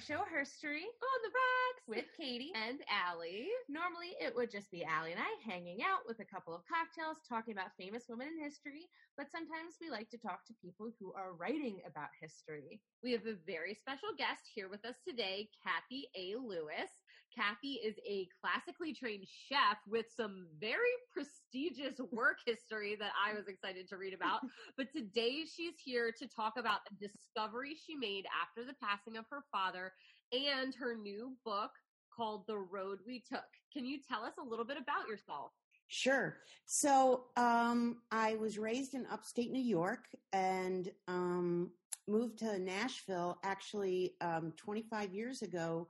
our 0.00 0.16
show 0.16 0.22
Herstory 0.32 0.88
On 0.88 1.18
the 1.20 1.28
rocks 1.28 1.84
with 1.86 2.04
Katie. 2.16 2.52
and 2.54 2.78
Allie. 2.88 3.48
Normally, 3.68 4.16
it 4.20 4.34
would 4.34 4.50
just 4.50 4.70
be 4.70 4.82
Allie 4.82 5.12
and 5.12 5.20
I 5.20 5.28
hanging 5.44 5.82
out 5.82 6.08
with 6.08 6.20
a 6.20 6.24
couple 6.24 6.54
of 6.54 6.62
cocktails 6.64 7.18
talking 7.28 7.52
about 7.52 7.76
famous 7.76 8.04
women 8.08 8.28
in 8.32 8.42
history, 8.42 8.88
but 9.18 9.30
sometimes 9.30 9.76
we 9.80 9.90
like 9.90 10.08
to 10.10 10.18
talk 10.18 10.46
to 10.46 10.54
people 10.64 10.88
who 10.98 11.12
are 11.12 11.34
writing 11.34 11.80
about 11.86 12.08
history. 12.20 12.80
We 13.04 13.12
have 13.12 13.26
a 13.26 13.36
very 13.44 13.74
special 13.74 14.16
guest 14.16 14.48
here 14.54 14.70
with 14.70 14.84
us 14.86 14.96
today, 15.06 15.50
Kathy 15.60 16.08
A. 16.16 16.36
Lewis. 16.40 16.99
Kathy 17.34 17.80
is 17.84 17.94
a 18.08 18.28
classically 18.40 18.92
trained 18.92 19.26
chef 19.48 19.78
with 19.88 20.06
some 20.16 20.46
very 20.60 20.94
prestigious 21.12 22.00
work 22.12 22.38
history 22.46 22.96
that 22.98 23.12
I 23.14 23.34
was 23.34 23.48
excited 23.48 23.88
to 23.88 23.96
read 23.96 24.14
about. 24.14 24.40
But 24.76 24.92
today 24.92 25.44
she's 25.44 25.74
here 25.84 26.12
to 26.18 26.28
talk 26.28 26.54
about 26.58 26.80
a 26.90 26.94
discovery 26.94 27.76
she 27.86 27.94
made 27.94 28.24
after 28.42 28.66
the 28.66 28.76
passing 28.82 29.16
of 29.16 29.24
her 29.30 29.44
father 29.52 29.92
and 30.32 30.74
her 30.74 30.96
new 30.96 31.36
book 31.44 31.70
called 32.14 32.44
The 32.46 32.58
Road 32.58 32.98
We 33.06 33.22
Took. 33.28 33.44
Can 33.72 33.84
you 33.84 33.98
tell 34.06 34.24
us 34.24 34.34
a 34.38 34.48
little 34.48 34.64
bit 34.64 34.76
about 34.76 35.08
yourself? 35.08 35.52
Sure. 35.88 36.36
So 36.66 37.24
um, 37.36 38.02
I 38.12 38.36
was 38.36 38.58
raised 38.58 38.94
in 38.94 39.06
upstate 39.06 39.50
New 39.50 39.62
York 39.62 40.04
and 40.32 40.90
um, 41.08 41.70
moved 42.06 42.38
to 42.40 42.58
Nashville 42.58 43.38
actually 43.42 44.14
um, 44.20 44.52
25 44.56 45.12
years 45.12 45.42
ago 45.42 45.88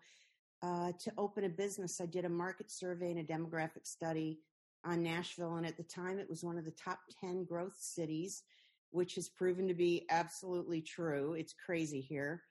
uh, 0.62 0.92
to 0.98 1.12
open 1.16 1.45
a 1.45 1.48
business. 1.48 2.00
I 2.00 2.06
did 2.06 2.24
a 2.24 2.28
market 2.28 2.70
survey 2.70 3.10
and 3.10 3.20
a 3.20 3.24
demographic 3.24 3.84
study 3.87 4.41
on 4.84 5.03
Nashville, 5.03 5.56
and 5.56 5.66
at 5.66 5.77
the 5.77 5.83
time 5.83 6.19
it 6.19 6.28
was 6.28 6.42
one 6.42 6.58
of 6.58 6.64
the 6.64 6.70
top 6.72 7.00
10 7.20 7.44
growth 7.44 7.77
cities, 7.78 8.42
which 8.91 9.14
has 9.14 9.28
proven 9.28 9.69
to 9.69 9.75
be 9.75 10.06
absolutely 10.11 10.81
true. 10.81 11.34
It's 11.34 11.55
crazy 11.64 12.00
here. 12.00 12.42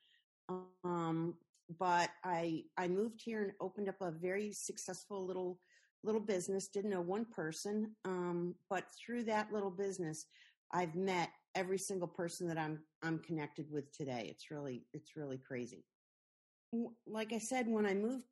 Um, 0.83 1.35
but 1.77 2.09
I 2.23 2.63
I 2.77 2.87
moved 2.87 3.21
here 3.23 3.43
and 3.43 3.51
opened 3.61 3.89
up 3.89 4.01
a 4.01 4.11
very 4.11 4.51
successful 4.51 5.25
little 5.25 5.59
little 6.03 6.21
business. 6.21 6.67
Didn't 6.67 6.91
know 6.91 7.01
one 7.01 7.25
person, 7.25 7.95
um, 8.05 8.55
but 8.69 8.85
through 8.97 9.25
that 9.25 9.51
little 9.51 9.69
business, 9.69 10.25
I've 10.71 10.95
met 10.95 11.29
every 11.55 11.77
single 11.77 12.07
person 12.07 12.47
that 12.47 12.57
I'm 12.57 12.79
I'm 13.03 13.19
connected 13.19 13.67
with 13.71 13.91
today. 13.95 14.27
It's 14.29 14.49
really 14.49 14.85
it's 14.93 15.15
really 15.15 15.37
crazy. 15.37 15.85
Like 17.07 17.33
I 17.33 17.39
said, 17.39 17.67
when 17.67 17.85
I 17.85 17.93
moved 17.93 18.25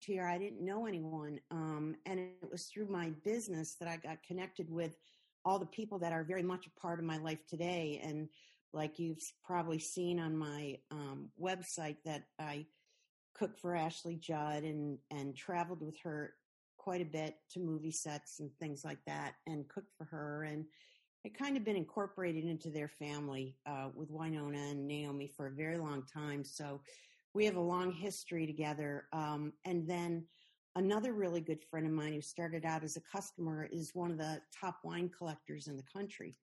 here, 0.00 0.26
I 0.26 0.38
didn't 0.38 0.64
know 0.64 0.86
anyone, 0.86 1.40
um, 1.50 1.96
and 2.06 2.18
it 2.18 2.50
was 2.50 2.64
through 2.64 2.88
my 2.88 3.10
business 3.24 3.76
that 3.76 3.88
I 3.88 3.96
got 3.96 4.22
connected 4.26 4.70
with 4.70 4.96
all 5.44 5.58
the 5.58 5.66
people 5.66 5.98
that 5.98 6.12
are 6.12 6.24
very 6.24 6.42
much 6.42 6.66
a 6.66 6.80
part 6.80 6.98
of 6.98 7.04
my 7.04 7.18
life 7.18 7.46
today. 7.48 8.00
And 8.02 8.28
like 8.72 8.98
you've 8.98 9.22
probably 9.44 9.78
seen 9.78 10.18
on 10.18 10.36
my 10.36 10.78
um, 10.90 11.30
website, 11.40 11.96
that 12.04 12.24
I 12.38 12.66
cooked 13.34 13.60
for 13.60 13.76
Ashley 13.76 14.16
Judd 14.16 14.64
and 14.64 14.98
and 15.10 15.36
traveled 15.36 15.80
with 15.80 15.98
her 16.02 16.34
quite 16.76 17.00
a 17.00 17.06
bit 17.06 17.36
to 17.52 17.60
movie 17.60 17.92
sets 17.92 18.40
and 18.40 18.50
things 18.58 18.84
like 18.84 18.98
that, 19.06 19.34
and 19.46 19.68
cooked 19.68 19.92
for 19.96 20.04
her 20.04 20.44
and 20.44 20.64
it 21.24 21.36
kind 21.38 21.56
of 21.56 21.64
been 21.64 21.76
incorporated 21.76 22.44
into 22.44 22.68
their 22.68 22.88
family 22.88 23.56
uh, 23.66 23.88
with 23.94 24.12
Wynonna 24.12 24.72
and 24.72 24.86
Naomi 24.86 25.26
for 25.26 25.46
a 25.46 25.50
very 25.50 25.78
long 25.78 26.02
time. 26.12 26.44
So 26.44 26.82
we 27.34 27.44
have 27.44 27.56
a 27.56 27.60
long 27.60 27.92
history 27.92 28.46
together. 28.46 29.04
Um, 29.12 29.52
and 29.64 29.86
then 29.88 30.24
another 30.76 31.12
really 31.12 31.40
good 31.40 31.62
friend 31.62 31.86
of 31.86 31.92
mine 31.92 32.12
who 32.12 32.20
started 32.20 32.64
out 32.64 32.84
as 32.84 32.96
a 32.96 33.00
customer 33.00 33.68
is 33.70 33.94
one 33.94 34.10
of 34.10 34.18
the 34.18 34.40
top 34.58 34.78
wine 34.84 35.10
collectors 35.16 35.66
in 35.66 35.76
the 35.76 35.84
country. 35.92 36.36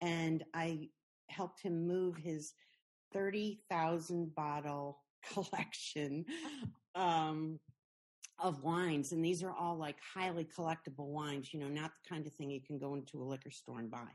And 0.00 0.44
I 0.52 0.88
helped 1.30 1.62
him 1.62 1.86
move 1.86 2.16
his 2.16 2.52
30,000 3.12 4.34
bottle 4.34 4.98
collection 5.32 6.24
um, 6.96 7.58
of 8.42 8.62
wines. 8.64 9.12
And 9.12 9.24
these 9.24 9.42
are 9.42 9.52
all 9.52 9.76
like 9.76 9.96
highly 10.14 10.44
collectible 10.44 11.06
wines, 11.06 11.54
you 11.54 11.60
know, 11.60 11.68
not 11.68 11.92
the 11.92 12.08
kind 12.08 12.26
of 12.26 12.32
thing 12.32 12.50
you 12.50 12.60
can 12.60 12.78
go 12.78 12.94
into 12.94 13.22
a 13.22 13.24
liquor 13.24 13.50
store 13.50 13.78
and 13.78 13.90
buy. 13.90 14.10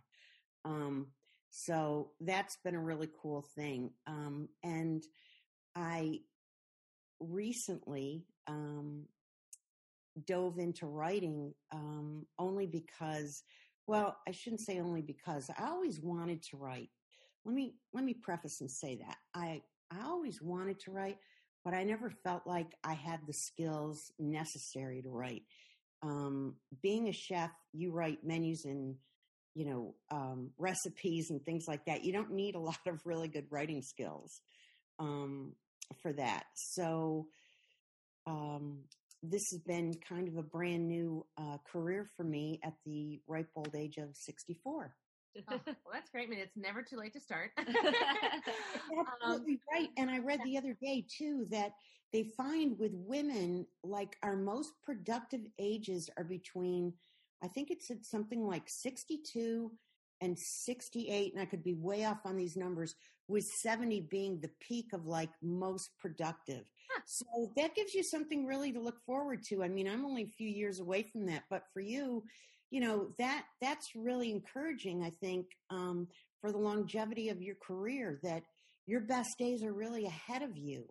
Um, 0.65 1.07
so 1.49 2.11
that's 2.19 2.57
been 2.63 2.75
a 2.75 2.81
really 2.81 3.09
cool 3.21 3.41
thing. 3.55 3.91
Um, 4.05 4.49
and 4.63 5.03
I 5.75 6.19
recently 7.19 8.25
um, 8.47 9.05
dove 10.25 10.57
into 10.57 10.85
writing 10.85 11.53
um, 11.71 12.25
only 12.37 12.65
because, 12.65 13.43
well, 13.87 14.17
I 14.27 14.31
shouldn't 14.31 14.61
say 14.61 14.79
only 14.79 15.01
because 15.01 15.49
I 15.57 15.67
always 15.67 15.99
wanted 16.01 16.43
to 16.43 16.57
write. 16.57 16.89
Let 17.45 17.55
me 17.55 17.75
let 17.93 18.03
me 18.03 18.13
preface 18.13 18.59
and 18.61 18.69
say 18.69 18.97
that 18.97 19.17
I 19.33 19.61
I 19.91 20.05
always 20.05 20.41
wanted 20.41 20.79
to 20.81 20.91
write, 20.91 21.17
but 21.63 21.73
I 21.73 21.83
never 21.83 22.11
felt 22.23 22.45
like 22.45 22.75
I 22.83 22.93
had 22.93 23.21
the 23.25 23.33
skills 23.33 24.11
necessary 24.19 25.01
to 25.01 25.09
write. 25.09 25.43
Um, 26.03 26.55
being 26.81 27.07
a 27.07 27.13
chef, 27.13 27.51
you 27.73 27.91
write 27.91 28.23
menus 28.23 28.65
and 28.65 28.95
you 29.55 29.65
know 29.65 29.95
um, 30.11 30.51
recipes 30.57 31.29
and 31.29 31.43
things 31.43 31.65
like 31.67 31.85
that. 31.85 32.03
You 32.03 32.13
don't 32.13 32.31
need 32.31 32.55
a 32.55 32.59
lot 32.71 32.79
of 32.87 33.05
really 33.05 33.29
good 33.29 33.47
writing 33.49 33.81
skills 33.81 34.41
um, 34.99 35.53
for 36.01 36.13
that. 36.13 36.45
So 36.55 37.27
um, 38.27 38.79
this 39.23 39.51
has 39.51 39.61
been 39.61 39.93
kind 40.07 40.27
of 40.27 40.37
a 40.37 40.43
brand 40.43 40.87
new 40.87 41.25
uh, 41.37 41.57
career 41.69 42.09
for 42.15 42.23
me 42.23 42.59
at 42.63 42.73
the 42.85 43.19
ripe 43.27 43.49
old 43.55 43.75
age 43.75 43.97
of 43.97 44.15
64. 44.15 44.93
Oh, 45.37 45.41
well, 45.65 45.75
that's 45.93 46.09
great. 46.09 46.27
I 46.27 46.29
mean, 46.29 46.39
it's 46.39 46.57
never 46.57 46.81
too 46.81 46.97
late 46.97 47.13
to 47.13 47.19
start. 47.19 47.51
Absolutely 47.57 49.59
right. 49.73 49.89
And 49.97 50.09
I 50.09 50.19
read 50.19 50.39
the 50.43 50.57
other 50.57 50.77
day 50.81 51.05
too 51.09 51.45
that 51.49 51.73
they 52.11 52.23
find 52.35 52.77
with 52.79 52.91
women, 52.93 53.65
like 53.83 54.17
our 54.23 54.35
most 54.35 54.71
productive 54.83 55.41
ages 55.59 56.09
are 56.17 56.23
between, 56.23 56.93
I 57.43 57.47
think 57.47 57.71
it 57.71 57.83
said 57.83 58.03
something 58.03 58.45
like 58.45 58.67
62 58.67 59.71
and 60.21 60.37
68. 60.37 61.33
And 61.33 61.41
I 61.41 61.45
could 61.45 61.63
be 61.63 61.73
way 61.73 62.05
off 62.05 62.19
on 62.25 62.37
these 62.37 62.55
numbers, 62.55 62.95
with 63.27 63.45
70 63.45 64.07
being 64.09 64.39
the 64.39 64.49
peak 64.59 64.93
of 64.93 65.05
like 65.05 65.29
most 65.41 65.91
productive. 65.99 66.65
So 67.05 67.51
that 67.55 67.75
gives 67.75 67.93
you 67.93 68.03
something 68.03 68.45
really 68.45 68.71
to 68.71 68.81
look 68.81 68.99
forward 69.05 69.43
to. 69.49 69.63
I 69.63 69.67
mean, 69.67 69.87
I'm 69.87 70.05
only 70.05 70.23
a 70.23 70.35
few 70.37 70.47
years 70.47 70.79
away 70.79 71.03
from 71.03 71.25
that, 71.27 71.43
but 71.49 71.63
for 71.73 71.79
you, 71.79 72.23
you 72.71 72.81
know 72.81 73.07
that 73.17 73.45
that's 73.61 73.95
really 73.95 74.31
encouraging 74.31 75.03
i 75.03 75.09
think 75.21 75.47
um, 75.69 76.07
for 76.41 76.51
the 76.51 76.57
longevity 76.57 77.29
of 77.29 77.41
your 77.41 77.55
career 77.55 78.19
that 78.23 78.43
your 78.85 79.01
best 79.01 79.37
days 79.37 79.63
are 79.63 79.73
really 79.73 80.05
ahead 80.05 80.41
of 80.41 80.57
you 80.57 80.85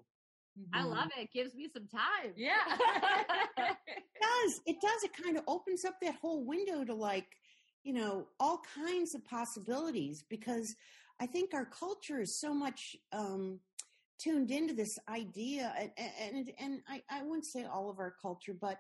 I 0.75 0.83
love 0.83 1.07
it. 1.17 1.23
It 1.23 1.33
gives 1.33 1.55
me 1.55 1.69
some 1.73 1.87
time. 1.87 2.33
Yeah. 2.37 2.57
it 3.59 4.03
does 4.21 4.61
it 4.67 4.77
does 4.81 5.05
it 5.05 5.13
kind 5.23 5.37
of 5.37 5.45
opens 5.47 5.85
up 5.85 5.95
that 6.03 6.17
whole 6.17 6.45
window 6.45 6.85
to 6.85 6.95
like 6.95 7.29
you 7.85 7.93
know 7.93 8.27
all 8.41 8.61
kinds 8.75 9.15
of 9.15 9.25
possibilities 9.25 10.25
because 10.29 10.75
i 11.21 11.27
think 11.27 11.55
our 11.55 11.65
culture 11.65 12.21
is 12.21 12.41
so 12.41 12.53
much 12.53 12.97
um 13.13 13.61
tuned 14.19 14.51
into 14.51 14.75
this 14.75 14.99
idea 15.09 15.73
and 15.79 15.91
and, 16.21 16.53
and 16.59 16.81
I, 16.89 17.03
I 17.11 17.23
wouldn't 17.23 17.47
say 17.47 17.65
all 17.65 17.89
of 17.89 17.99
our 17.99 18.15
culture 18.21 18.57
but 18.61 18.79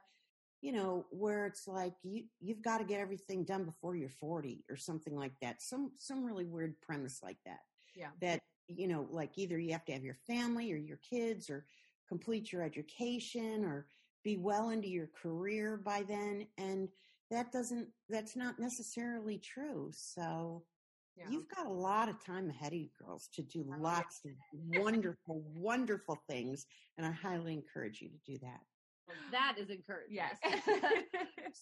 you 0.60 0.72
know 0.72 1.06
where 1.10 1.46
it's 1.46 1.68
like 1.68 1.94
you 2.02 2.24
you've 2.40 2.62
got 2.62 2.78
to 2.78 2.84
get 2.84 3.00
everything 3.00 3.44
done 3.44 3.64
before 3.64 3.94
you're 3.94 4.08
40 4.08 4.64
or 4.68 4.76
something 4.76 5.16
like 5.16 5.34
that 5.40 5.62
some 5.62 5.92
some 5.98 6.24
really 6.24 6.44
weird 6.44 6.80
premise 6.80 7.20
like 7.22 7.38
that 7.46 7.60
Yeah. 7.94 8.08
that 8.20 8.40
you 8.66 8.88
know 8.88 9.06
like 9.10 9.30
either 9.36 9.58
you 9.58 9.72
have 9.72 9.84
to 9.84 9.92
have 9.92 10.02
your 10.02 10.18
family 10.26 10.72
or 10.72 10.76
your 10.76 10.98
kids 11.08 11.48
or 11.48 11.64
complete 12.08 12.52
your 12.52 12.62
education 12.62 13.64
or 13.64 13.86
be 14.24 14.36
well 14.36 14.70
into 14.70 14.88
your 14.88 15.08
career 15.22 15.76
by 15.76 16.02
then 16.02 16.46
and 16.58 16.88
that 17.30 17.52
doesn't 17.52 17.88
that's 18.08 18.36
not 18.36 18.58
necessarily 18.58 19.38
true 19.38 19.90
so 19.92 20.64
Yeah. 21.16 21.28
you've 21.30 21.48
got 21.48 21.66
a 21.66 21.70
lot 21.72 22.08
of 22.08 22.22
time 22.24 22.48
ahead 22.48 22.72
of 22.72 22.78
you 22.78 22.88
girls 22.98 23.28
to 23.34 23.42
do 23.42 23.64
lots 23.78 24.20
of 24.24 24.32
wonderful 24.52 25.42
wonderful 25.54 26.16
things 26.28 26.66
and 26.96 27.06
i 27.06 27.10
highly 27.10 27.52
encourage 27.54 28.00
you 28.00 28.08
to 28.10 28.18
do 28.32 28.38
that 28.38 28.60
That 29.32 29.56
is 29.58 29.70
encouraging. 29.70 30.16
yes. 30.16 30.38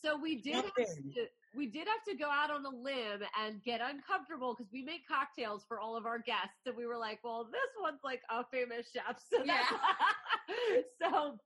So 0.03 0.19
we 0.21 0.43
did 0.43 0.57
have 0.57 0.75
to, 0.75 1.27
we 1.55 1.67
did 1.67 1.87
have 1.87 2.03
to 2.09 2.17
go 2.17 2.29
out 2.29 2.51
on 2.51 2.67
a 2.67 2.69
limb 2.69 3.23
and 3.41 3.63
get 3.63 3.81
uncomfortable 3.81 4.53
because 4.55 4.71
we 4.73 4.83
make 4.83 5.07
cocktails 5.07 5.65
for 5.69 5.79
all 5.81 5.97
of 5.97 6.07
our 6.07 6.19
guests, 6.19 6.67
and 6.67 6.77
we 6.77 6.87
were 6.87 6.99
like, 6.99 7.21
"Well, 7.23 7.45
this 7.45 7.71
one's 7.81 8.01
like 8.05 8.21
a 8.31 8.45
famous 8.53 8.91
chef, 8.93 9.17
so 9.33 9.43
that's 9.47 9.73
so 11.03 11.39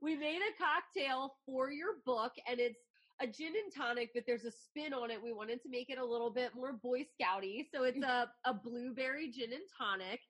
we 0.00 0.16
made 0.16 0.40
a 0.40 0.52
cocktail 0.62 1.34
for 1.44 1.70
your 1.72 1.94
book, 2.06 2.32
and 2.48 2.60
it's 2.60 2.78
a 3.20 3.26
gin 3.26 3.52
and 3.62 3.72
tonic, 3.74 4.10
but 4.14 4.24
there's 4.26 4.44
a 4.44 4.50
spin 4.50 4.92
on 4.92 5.10
it. 5.10 5.22
We 5.22 5.32
wanted 5.32 5.62
to 5.62 5.68
make 5.68 5.90
it 5.90 5.98
a 5.98 6.04
little 6.04 6.30
bit 6.30 6.54
more 6.54 6.72
Boy 6.72 7.00
Scouty, 7.00 7.66
so 7.72 7.84
it's 7.84 8.02
a 8.02 8.28
a 8.44 8.54
blueberry 8.54 9.30
gin 9.30 9.52
and 9.52 9.62
tonic. 9.78 10.20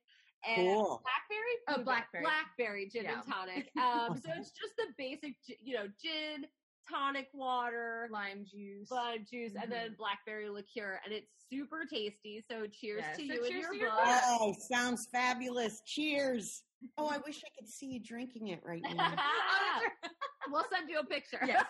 And 0.46 0.66
Cool. 0.66 1.02
blackberry, 1.02 1.80
Oh, 1.80 1.84
blackberry. 1.84 2.24
blackberry 2.24 2.88
gin 2.92 3.04
Yeah. 3.04 3.14
and 3.14 3.32
tonic. 3.32 3.70
Um, 3.78 4.16
so 4.22 4.30
it's 4.38 4.50
just 4.50 4.76
the 4.76 4.92
basic, 4.98 5.36
you 5.62 5.74
know, 5.74 5.86
gin, 6.02 6.44
tonic 6.86 7.28
water, 7.32 8.08
lime 8.12 8.44
juice. 8.44 8.90
lime 8.90 9.24
juice, 9.30 9.54
and 9.60 9.72
then 9.72 9.92
Mhm. 9.92 9.96
blackberry 9.96 10.50
liqueur, 10.50 11.00
and 11.04 11.14
it's 11.14 11.30
super 11.50 11.86
tasty. 11.86 12.44
So 12.50 12.66
cheers 12.66 13.04
Yes, 13.06 13.16
to 13.16 13.26
so 13.26 13.32
you 13.32 13.44
and 13.44 13.54
your 13.54 13.72
to 13.72 13.78
your 13.78 13.90
book. 13.90 14.04
book. 14.04 14.20
Oh, 14.26 14.54
sounds 14.68 15.06
fabulous. 15.10 15.80
Cheers. 15.86 16.62
Oh, 16.98 17.08
I 17.08 17.16
wish 17.24 17.42
I 17.42 17.48
could 17.58 17.66
see 17.70 17.86
you 17.86 18.00
drinking 18.00 18.48
it 18.48 18.60
right 18.62 18.82
now. 18.82 18.96
That's 18.96 19.16
right. 20.02 20.12
we'll 20.50 20.66
send 20.70 20.90
you 20.90 20.98
a 20.98 21.06
picture. 21.06 21.40
Yes. 21.46 21.64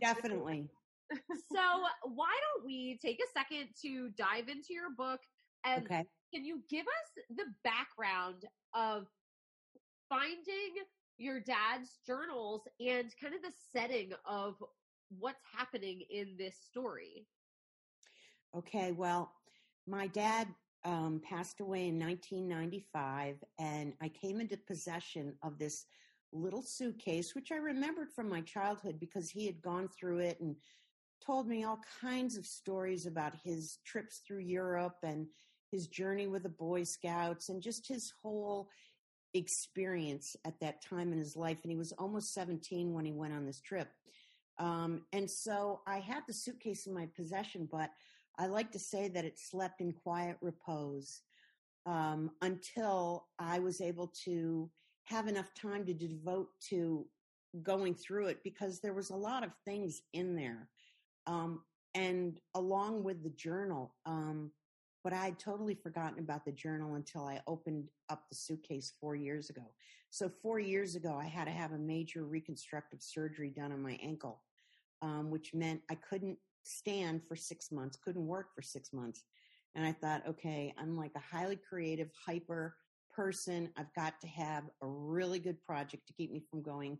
Definitely. 0.00 0.68
so 1.52 1.84
why 2.14 2.32
don't 2.54 2.64
we 2.64 2.98
take 3.02 3.18
a 3.18 3.38
second 3.38 3.68
to 3.82 4.10
dive 4.10 4.48
into 4.48 4.72
your 4.72 4.90
book 4.96 5.20
and 5.64 5.84
Okay. 5.84 6.04
can 6.32 6.44
you 6.44 6.62
give 6.70 6.86
us 6.86 7.24
the 7.36 7.44
background 7.64 8.44
of 8.74 9.06
finding 10.08 10.74
your 11.18 11.40
dad's 11.40 11.98
journals 12.06 12.62
and 12.80 13.12
kind 13.20 13.34
of 13.34 13.42
the 13.42 13.52
setting 13.72 14.12
of 14.28 14.54
what's 15.18 15.42
happening 15.56 16.02
in 16.10 16.36
this 16.38 16.56
story? 16.56 17.26
Okay, 18.56 18.92
well, 18.92 19.32
my 19.86 20.06
dad 20.06 20.48
um, 20.84 21.20
passed 21.22 21.60
away 21.60 21.88
in 21.88 21.98
1995, 21.98 23.44
and 23.58 23.92
I 24.00 24.08
came 24.08 24.40
into 24.40 24.56
possession 24.56 25.34
of 25.42 25.58
this 25.58 25.86
little 26.32 26.62
suitcase, 26.62 27.34
which 27.34 27.52
I 27.52 27.56
remembered 27.56 28.10
from 28.10 28.28
my 28.28 28.40
childhood 28.42 28.98
because 29.00 29.30
he 29.30 29.46
had 29.46 29.62
gone 29.62 29.88
through 29.88 30.18
it 30.18 30.40
and 30.40 30.56
told 31.24 31.48
me 31.48 31.64
all 31.64 31.80
kinds 32.00 32.36
of 32.36 32.46
stories 32.46 33.06
about 33.06 33.34
his 33.44 33.78
trips 33.84 34.22
through 34.26 34.40
Europe 34.40 34.96
and 35.02 35.26
his 35.70 35.86
journey 35.86 36.26
with 36.26 36.42
the 36.42 36.48
Boy 36.48 36.82
Scouts 36.82 37.48
and 37.48 37.62
just 37.62 37.86
his 37.86 38.12
whole 38.22 38.68
experience 39.34 40.34
at 40.44 40.58
that 40.60 40.82
time 40.82 41.12
in 41.12 41.18
his 41.18 41.36
life. 41.36 41.58
And 41.62 41.70
he 41.70 41.76
was 41.76 41.92
almost 41.92 42.34
17 42.34 42.92
when 42.92 43.04
he 43.04 43.12
went 43.12 43.34
on 43.34 43.46
this 43.46 43.60
trip. 43.60 43.88
Um, 44.58 45.02
and 45.12 45.30
so 45.30 45.80
I 45.86 45.98
had 45.98 46.22
the 46.26 46.34
suitcase 46.34 46.86
in 46.86 46.94
my 46.94 47.08
possession, 47.16 47.68
but 47.70 47.90
I 48.38 48.46
like 48.46 48.72
to 48.72 48.78
say 48.78 49.08
that 49.08 49.24
it 49.24 49.38
slept 49.38 49.80
in 49.80 49.92
quiet 49.92 50.36
repose 50.40 51.22
um, 51.86 52.30
until 52.42 53.26
I 53.38 53.58
was 53.58 53.80
able 53.80 54.12
to 54.24 54.70
have 55.10 55.26
enough 55.26 55.52
time 55.54 55.84
to 55.84 55.92
devote 55.92 56.48
to 56.68 57.04
going 57.62 57.94
through 57.94 58.26
it 58.26 58.38
because 58.44 58.80
there 58.80 58.94
was 58.94 59.10
a 59.10 59.16
lot 59.16 59.42
of 59.42 59.50
things 59.64 60.02
in 60.12 60.36
there. 60.36 60.68
Um, 61.26 61.62
and 61.94 62.38
along 62.54 63.02
with 63.02 63.24
the 63.24 63.30
journal, 63.30 63.96
um, 64.06 64.52
but 65.02 65.12
I 65.12 65.24
had 65.24 65.38
totally 65.38 65.74
forgotten 65.74 66.20
about 66.20 66.44
the 66.44 66.52
journal 66.52 66.94
until 66.94 67.26
I 67.26 67.40
opened 67.48 67.88
up 68.08 68.22
the 68.28 68.36
suitcase 68.36 68.92
four 69.00 69.16
years 69.16 69.50
ago. 69.50 69.72
So, 70.10 70.30
four 70.42 70.60
years 70.60 70.94
ago, 70.94 71.18
I 71.20 71.26
had 71.26 71.46
to 71.46 71.50
have 71.50 71.72
a 71.72 71.78
major 71.78 72.24
reconstructive 72.24 73.00
surgery 73.02 73.50
done 73.50 73.72
on 73.72 73.82
my 73.82 73.98
ankle, 74.02 74.42
um, 75.02 75.30
which 75.30 75.54
meant 75.54 75.80
I 75.90 75.94
couldn't 75.94 76.38
stand 76.64 77.22
for 77.26 77.34
six 77.34 77.72
months, 77.72 77.96
couldn't 77.96 78.26
work 78.26 78.54
for 78.54 78.62
six 78.62 78.92
months. 78.92 79.24
And 79.74 79.86
I 79.86 79.92
thought, 79.92 80.26
okay, 80.28 80.74
I'm 80.78 80.96
like 80.96 81.12
a 81.16 81.36
highly 81.36 81.56
creative, 81.56 82.10
hyper 82.26 82.74
person. 83.20 83.68
I've 83.76 83.92
got 83.94 84.18
to 84.22 84.26
have 84.28 84.64
a 84.80 84.86
really 84.86 85.38
good 85.38 85.62
project 85.62 86.06
to 86.06 86.14
keep 86.14 86.32
me 86.32 86.42
from 86.50 86.62
going 86.62 86.98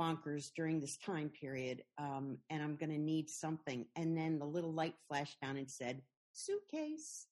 bonkers 0.00 0.46
during 0.56 0.80
this 0.80 0.96
time 0.96 1.28
period. 1.28 1.82
Um, 1.98 2.38
and 2.48 2.62
I'm 2.62 2.76
going 2.76 2.90
to 2.90 2.98
need 2.98 3.28
something. 3.28 3.84
And 3.94 4.16
then 4.16 4.38
the 4.38 4.46
little 4.46 4.72
light 4.72 4.94
flashed 5.08 5.38
down 5.42 5.58
and 5.58 5.70
said, 5.70 6.00
suitcase. 6.32 7.26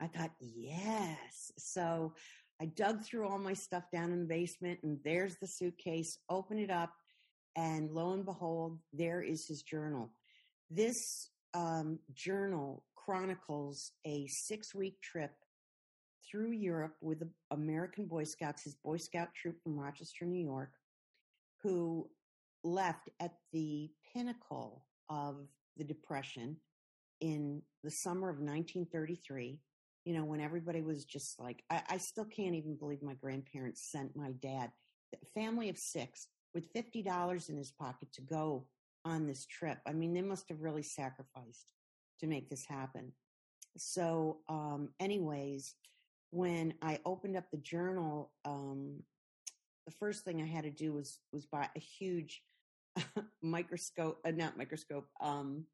I 0.00 0.08
thought, 0.08 0.32
yes. 0.40 1.52
So 1.56 2.14
I 2.60 2.66
dug 2.66 3.04
through 3.04 3.28
all 3.28 3.38
my 3.38 3.52
stuff 3.52 3.84
down 3.92 4.10
in 4.10 4.18
the 4.18 4.26
basement, 4.26 4.80
and 4.82 4.98
there's 5.04 5.36
the 5.36 5.46
suitcase. 5.46 6.18
Open 6.28 6.58
it 6.58 6.72
up, 6.72 6.92
and 7.54 7.88
lo 7.92 8.14
and 8.14 8.24
behold, 8.24 8.80
there 8.92 9.22
is 9.22 9.46
his 9.46 9.62
journal. 9.62 10.10
This 10.72 11.30
um, 11.54 12.00
journal 12.12 12.84
chronicles 12.96 13.92
a 14.04 14.26
six 14.26 14.74
week 14.74 15.00
trip 15.00 15.30
through 16.34 16.50
Europe 16.50 16.96
with 17.00 17.20
the 17.20 17.28
American 17.52 18.06
Boy 18.06 18.24
Scouts, 18.24 18.64
his 18.64 18.74
Boy 18.74 18.96
Scout 18.96 19.28
troop 19.40 19.62
from 19.62 19.78
Rochester, 19.78 20.24
New 20.24 20.44
York, 20.44 20.72
who 21.62 22.10
left 22.64 23.08
at 23.20 23.34
the 23.52 23.88
pinnacle 24.12 24.84
of 25.08 25.46
the 25.76 25.84
Depression 25.84 26.56
in 27.20 27.62
the 27.84 27.90
summer 27.90 28.28
of 28.30 28.38
1933. 28.38 29.60
You 30.04 30.14
know, 30.14 30.24
when 30.24 30.40
everybody 30.40 30.82
was 30.82 31.04
just 31.04 31.38
like, 31.38 31.62
I, 31.70 31.82
I 31.90 31.96
still 31.98 32.24
can't 32.24 32.56
even 32.56 32.74
believe 32.74 33.00
my 33.00 33.14
grandparents 33.14 33.88
sent 33.88 34.16
my 34.16 34.32
dad, 34.42 34.72
a 35.14 35.40
family 35.40 35.68
of 35.68 35.78
six, 35.78 36.26
with 36.52 36.72
$50 36.74 37.48
in 37.48 37.56
his 37.56 37.70
pocket 37.70 38.12
to 38.12 38.22
go 38.22 38.66
on 39.04 39.28
this 39.28 39.46
trip. 39.46 39.78
I 39.86 39.92
mean, 39.92 40.12
they 40.12 40.22
must 40.22 40.48
have 40.48 40.62
really 40.62 40.82
sacrificed 40.82 41.66
to 42.18 42.26
make 42.26 42.50
this 42.50 42.64
happen. 42.66 43.12
So, 43.76 44.38
um, 44.48 44.90
anyways, 44.98 45.74
when 46.34 46.74
I 46.82 46.98
opened 47.06 47.36
up 47.36 47.44
the 47.52 47.58
journal, 47.58 48.32
um, 48.44 49.04
the 49.86 49.92
first 49.92 50.24
thing 50.24 50.42
I 50.42 50.46
had 50.46 50.64
to 50.64 50.70
do 50.70 50.92
was 50.92 51.20
was 51.32 51.46
buy 51.46 51.68
a 51.76 51.78
huge 51.78 52.42
microscope, 53.42 54.18
uh, 54.26 54.32
not 54.32 54.56
microscope, 54.56 55.06
um, 55.20 55.64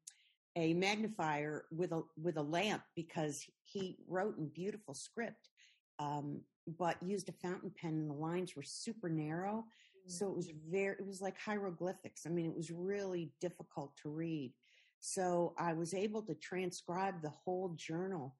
a 0.55 0.75
magnifier 0.75 1.65
with 1.71 1.91
a 1.91 2.03
with 2.21 2.37
a 2.37 2.43
lamp 2.43 2.83
because 2.95 3.43
he 3.63 3.97
wrote 4.07 4.37
in 4.37 4.49
beautiful 4.49 4.93
script, 4.93 5.49
um, 5.97 6.41
but 6.77 7.01
used 7.01 7.29
a 7.29 7.47
fountain 7.47 7.71
pen 7.81 7.93
and 7.93 8.09
the 8.09 8.13
lines 8.13 8.55
were 8.55 8.63
super 8.63 9.09
narrow, 9.09 9.65
so 10.05 10.27
it 10.27 10.35
was 10.35 10.51
very 10.69 10.95
it 10.99 11.07
was 11.07 11.21
like 11.21 11.39
hieroglyphics. 11.39 12.27
I 12.27 12.29
mean, 12.29 12.45
it 12.45 12.55
was 12.55 12.69
really 12.69 13.31
difficult 13.41 13.97
to 14.03 14.09
read. 14.09 14.53
So 14.99 15.55
I 15.57 15.73
was 15.73 15.95
able 15.95 16.21
to 16.21 16.35
transcribe 16.35 17.23
the 17.23 17.31
whole 17.31 17.73
journal, 17.75 18.35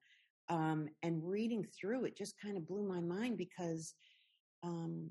um, 0.52 0.90
and 1.02 1.24
reading 1.24 1.66
through 1.66 2.04
it 2.04 2.18
just 2.18 2.36
kind 2.40 2.58
of 2.58 2.68
blew 2.68 2.84
my 2.84 3.00
mind 3.00 3.38
because 3.38 3.96
um, 4.64 5.10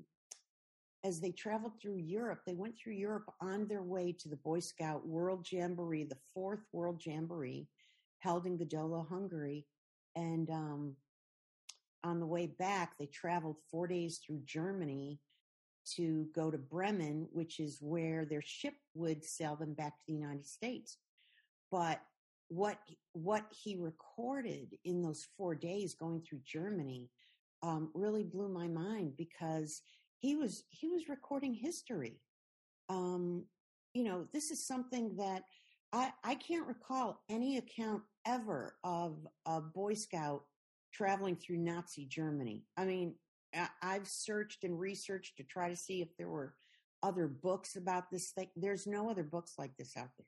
as 1.03 1.19
they 1.19 1.31
traveled 1.31 1.73
through 1.81 1.97
Europe, 1.97 2.41
they 2.45 2.53
went 2.53 2.75
through 2.77 2.93
Europe 2.93 3.25
on 3.41 3.67
their 3.67 3.81
way 3.81 4.15
to 4.19 4.29
the 4.29 4.35
Boy 4.37 4.59
Scout 4.59 5.05
World 5.05 5.47
Jamboree, 5.51 6.03
the 6.03 6.17
fourth 6.33 6.61
World 6.71 7.01
Jamboree 7.03 7.67
held 8.19 8.45
in 8.45 8.55
Gödöllő, 8.55 9.07
Hungary. 9.09 9.65
And 10.15 10.47
um, 10.51 10.95
on 12.03 12.19
the 12.19 12.27
way 12.27 12.45
back, 12.45 12.93
they 12.99 13.07
traveled 13.07 13.57
four 13.71 13.87
days 13.87 14.19
through 14.19 14.41
Germany 14.45 15.19
to 15.95 16.27
go 16.35 16.51
to 16.51 16.59
Bremen, 16.59 17.27
which 17.31 17.59
is 17.59 17.79
where 17.81 18.25
their 18.25 18.43
ship 18.43 18.75
would 18.93 19.25
sail 19.25 19.55
them 19.55 19.73
back 19.73 19.97
to 19.97 20.03
the 20.07 20.13
United 20.13 20.45
States. 20.45 20.97
But 21.71 21.99
what 22.51 22.77
what 23.13 23.45
he 23.49 23.77
recorded 23.77 24.75
in 24.83 25.01
those 25.01 25.25
four 25.37 25.55
days 25.55 25.95
going 25.95 26.21
through 26.21 26.41
Germany 26.45 27.09
um, 27.63 27.89
really 27.93 28.25
blew 28.25 28.49
my 28.49 28.67
mind 28.67 29.13
because 29.17 29.81
he 30.19 30.35
was 30.35 30.65
he 30.69 30.89
was 30.89 31.07
recording 31.07 31.53
history. 31.53 32.19
Um, 32.89 33.45
you 33.93 34.03
know, 34.03 34.27
this 34.33 34.51
is 34.51 34.67
something 34.67 35.15
that 35.15 35.43
I 35.93 36.11
I 36.25 36.35
can't 36.35 36.67
recall 36.67 37.21
any 37.29 37.55
account 37.55 38.01
ever 38.27 38.75
of 38.83 39.15
a 39.45 39.61
Boy 39.61 39.93
Scout 39.93 40.43
traveling 40.93 41.37
through 41.37 41.57
Nazi 41.57 42.05
Germany. 42.05 42.65
I 42.75 42.83
mean, 42.83 43.15
I, 43.55 43.69
I've 43.81 44.09
searched 44.09 44.65
and 44.65 44.77
researched 44.77 45.37
to 45.37 45.43
try 45.43 45.69
to 45.69 45.75
see 45.77 46.01
if 46.01 46.09
there 46.17 46.27
were 46.27 46.53
other 47.01 47.29
books 47.29 47.77
about 47.77 48.11
this 48.11 48.31
thing. 48.31 48.49
There's 48.57 48.87
no 48.87 49.09
other 49.09 49.23
books 49.23 49.53
like 49.57 49.71
this 49.77 49.95
out 49.95 50.09
there. 50.17 50.27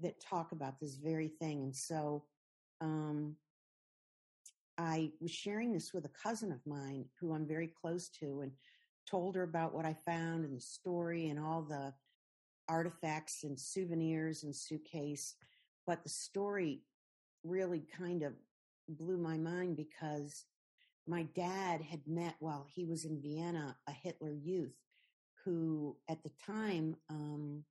That 0.00 0.20
talk 0.20 0.52
about 0.52 0.80
this 0.80 0.96
very 0.96 1.28
thing. 1.28 1.62
And 1.62 1.74
so, 1.74 2.24
um, 2.80 3.36
I 4.78 5.10
was 5.20 5.32
sharing 5.32 5.72
this 5.72 5.92
with 5.92 6.04
a 6.04 6.20
cousin 6.22 6.52
of 6.52 6.64
mine 6.64 7.06
who 7.20 7.34
I'm 7.34 7.46
very 7.46 7.66
close 7.66 8.08
to 8.20 8.42
and 8.42 8.52
told 9.10 9.34
her 9.34 9.42
about 9.42 9.74
what 9.74 9.84
I 9.84 9.96
found 10.06 10.44
and 10.44 10.56
the 10.56 10.60
story 10.60 11.28
and 11.28 11.38
all 11.38 11.62
the 11.62 11.92
artifacts 12.68 13.42
and 13.42 13.58
souvenirs 13.58 14.44
and 14.44 14.54
suitcase. 14.54 15.34
But 15.86 16.04
the 16.04 16.08
story 16.08 16.82
really 17.42 17.82
kind 17.98 18.22
of 18.22 18.34
blew 18.88 19.18
my 19.18 19.36
mind 19.36 19.76
because 19.76 20.44
my 21.08 21.24
dad 21.34 21.80
had 21.80 22.06
met 22.06 22.36
while 22.38 22.66
he 22.68 22.84
was 22.84 23.04
in 23.04 23.20
Vienna 23.20 23.76
a 23.88 23.92
Hitler 23.92 24.34
youth 24.34 24.76
who 25.44 25.96
at 26.08 26.22
the 26.22 26.30
time 26.46 26.94
um, 27.10 27.64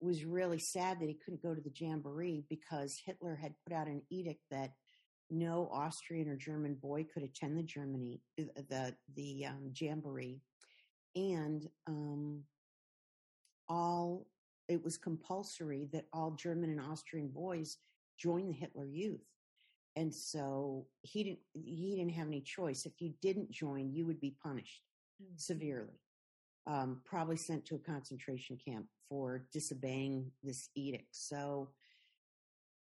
was 0.00 0.24
really 0.24 0.58
sad 0.58 1.00
that 1.00 1.08
he 1.08 1.14
couldn't 1.14 1.42
go 1.42 1.54
to 1.54 1.60
the 1.60 1.72
jamboree 1.74 2.44
because 2.48 3.00
Hitler 3.04 3.34
had 3.34 3.54
put 3.64 3.74
out 3.74 3.86
an 3.86 4.02
edict 4.10 4.42
that 4.50 4.72
no 5.30 5.68
Austrian 5.72 6.28
or 6.28 6.36
German 6.36 6.74
boy 6.74 7.04
could 7.12 7.22
attend 7.22 7.58
the 7.58 7.62
Germany 7.62 8.20
the 8.36 8.94
the 9.14 9.46
um, 9.46 9.72
jamboree, 9.74 10.40
and 11.16 11.66
um, 11.86 12.42
all 13.68 14.26
it 14.68 14.82
was 14.82 14.96
compulsory 14.96 15.88
that 15.92 16.06
all 16.12 16.32
German 16.32 16.70
and 16.70 16.80
Austrian 16.80 17.28
boys 17.28 17.78
join 18.18 18.46
the 18.46 18.54
Hitler 18.54 18.86
Youth, 18.86 19.26
and 19.96 20.14
so 20.14 20.86
he 21.02 21.24
didn't 21.24 21.40
he 21.54 21.96
didn't 21.96 22.12
have 22.14 22.28
any 22.28 22.40
choice. 22.40 22.86
If 22.86 23.00
you 23.00 23.12
didn't 23.20 23.50
join, 23.50 23.92
you 23.92 24.06
would 24.06 24.20
be 24.20 24.36
punished 24.42 24.82
severely. 25.36 25.98
Um, 26.66 27.00
probably 27.04 27.36
sent 27.36 27.64
to 27.66 27.76
a 27.76 27.78
concentration 27.78 28.58
camp 28.64 28.86
for 29.08 29.46
disobeying 29.52 30.30
this 30.42 30.68
edict. 30.74 31.08
So 31.12 31.70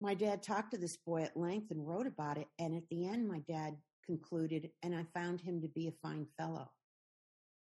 my 0.01 0.13
dad 0.13 0.43
talked 0.43 0.71
to 0.71 0.77
this 0.77 0.97
boy 0.97 1.23
at 1.23 1.37
length 1.37 1.71
and 1.71 1.87
wrote 1.87 2.07
about 2.07 2.37
it. 2.37 2.47
And 2.59 2.75
at 2.75 2.87
the 2.89 3.07
end, 3.07 3.27
my 3.27 3.39
dad 3.47 3.75
concluded, 4.05 4.69
and 4.83 4.95
I 4.95 5.05
found 5.13 5.41
him 5.41 5.61
to 5.61 5.67
be 5.67 5.87
a 5.87 6.07
fine 6.07 6.27
fellow. 6.37 6.69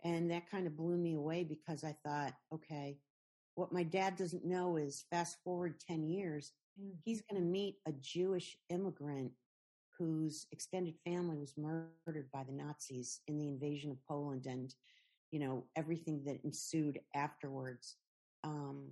And 0.04 0.30
that 0.30 0.50
kind 0.50 0.66
of 0.66 0.76
blew 0.76 0.96
me 0.96 1.14
away 1.14 1.44
because 1.44 1.82
I 1.82 1.96
thought, 2.04 2.32
okay, 2.54 2.98
what 3.56 3.72
my 3.72 3.82
dad 3.82 4.16
doesn't 4.16 4.44
know 4.44 4.76
is 4.76 5.04
fast 5.10 5.38
forward 5.42 5.80
10 5.88 6.06
years, 6.06 6.52
mm. 6.80 6.92
he's 7.04 7.22
going 7.28 7.42
to 7.42 7.48
meet 7.48 7.76
a 7.86 7.92
Jewish 8.00 8.56
immigrant 8.70 9.32
whose 9.98 10.46
extended 10.52 10.94
family 11.04 11.36
was 11.36 11.54
murdered 11.58 12.30
by 12.32 12.44
the 12.44 12.52
Nazis 12.52 13.20
in 13.26 13.36
the 13.36 13.48
invasion 13.48 13.90
of 13.90 13.98
Poland 14.06 14.46
and, 14.46 14.72
you 15.30 15.40
know, 15.40 15.64
everything 15.76 16.22
that 16.24 16.42
ensued 16.44 17.00
afterwards. 17.14 17.96
Um, 18.44 18.88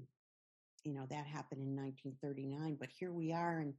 you 0.85 0.95
know, 0.95 1.07
that 1.11 1.27
happened 1.27 1.63
in 1.63 1.75
1939, 1.75 2.77
but 2.79 2.89
here 2.97 3.13
we 3.13 3.33
are 3.33 3.61
in 3.61 3.75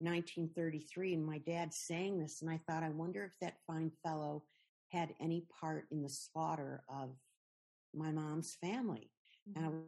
1933 0.00 1.14
and 1.14 1.24
my 1.24 1.38
dad 1.38 1.72
saying 1.72 2.18
this. 2.18 2.42
And 2.42 2.50
I 2.50 2.58
thought, 2.66 2.82
I 2.82 2.88
wonder 2.88 3.24
if 3.24 3.32
that 3.40 3.58
fine 3.66 3.92
fellow 4.04 4.42
had 4.88 5.14
any 5.20 5.46
part 5.60 5.86
in 5.92 6.02
the 6.02 6.08
slaughter 6.08 6.82
of 6.88 7.10
my 7.94 8.10
mom's 8.10 8.56
family. 8.60 9.10
Mm-hmm. 9.48 9.58
And 9.58 9.66
I 9.66 9.68
mm-hmm. 9.70 9.84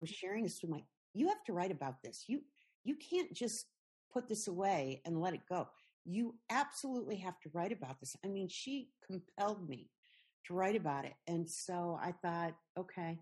was 0.00 0.10
sharing 0.10 0.44
this 0.44 0.60
with 0.62 0.70
my, 0.70 0.82
you 1.12 1.28
have 1.28 1.44
to 1.44 1.52
write 1.52 1.72
about 1.72 2.02
this. 2.02 2.24
You, 2.28 2.40
you 2.84 2.96
can't 2.96 3.34
just 3.34 3.66
put 4.12 4.28
this 4.28 4.48
away 4.48 5.02
and 5.04 5.20
let 5.20 5.34
it 5.34 5.42
go. 5.48 5.68
You 6.06 6.36
absolutely 6.50 7.16
have 7.16 7.38
to 7.40 7.50
write 7.52 7.72
about 7.72 8.00
this. 8.00 8.16
I 8.24 8.28
mean, 8.28 8.48
she 8.48 8.88
compelled 9.06 9.68
me 9.68 9.90
to 10.46 10.54
write 10.54 10.76
about 10.76 11.04
it. 11.04 11.14
And 11.26 11.48
so 11.48 11.98
I 12.02 12.12
thought, 12.22 12.54
okay, 12.78 13.18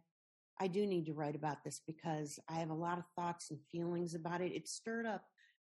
I 0.61 0.67
do 0.67 0.87
need 0.87 1.07
to 1.07 1.15
write 1.15 1.37
about 1.37 1.63
this 1.65 1.81
because 1.87 2.39
I 2.49 2.55
have 2.55 2.71
a 2.71 2.75
lot 2.75 2.99
of 2.99 3.05
thoughts 3.17 3.51
and 3.51 3.59
feelings 3.71 4.15
about 4.15 4.41
it. 4.41 4.53
It 4.53 4.69
stirred 4.69 5.07
up 5.07 5.23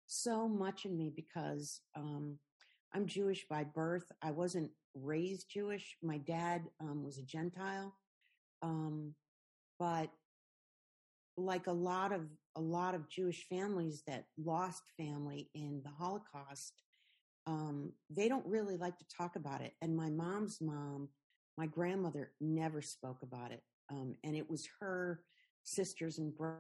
so 0.07 0.49
much 0.49 0.85
in 0.85 0.97
me 0.97 1.13
because 1.15 1.81
um, 1.97 2.39
I'm 2.95 3.07
Jewish 3.07 3.47
by 3.49 3.65
birth. 3.65 4.11
I 4.23 4.31
wasn't 4.31 4.71
raised 4.95 5.51
Jewish. 5.51 5.97
My 6.03 6.19
dad 6.19 6.65
um, 6.81 7.03
was 7.03 7.19
a 7.19 7.23
Gentile. 7.23 7.95
Um, 8.63 9.15
but 9.79 10.11
like 11.37 11.67
a 11.67 11.73
lot 11.73 12.13
of 12.13 12.23
a 12.57 12.61
lot 12.61 12.95
of 12.95 13.09
Jewish 13.09 13.47
families 13.49 14.03
that 14.07 14.27
lost 14.39 14.83
family 14.97 15.51
in 15.55 15.83
the 15.85 15.91
Holocaust, 15.91 16.83
um, 17.49 17.93
they 18.09 18.29
don't 18.29 18.47
really 18.47 18.77
like 18.77 18.97
to 18.99 19.05
talk 19.17 19.35
about 19.35 19.61
it. 19.61 19.73
And 19.83 19.97
my 19.97 20.09
mom's 20.09 20.59
mom, 20.61 21.09
my 21.57 21.67
grandmother, 21.67 22.33
never 22.41 22.83
spoke 22.83 23.23
about 23.23 23.53
it. 23.53 23.63
Um, 23.91 24.15
and 24.25 24.35
it 24.35 24.49
was 24.49 24.69
her 24.81 25.21
sisters 25.63 26.19
and 26.19 26.37
bro- 26.37 26.57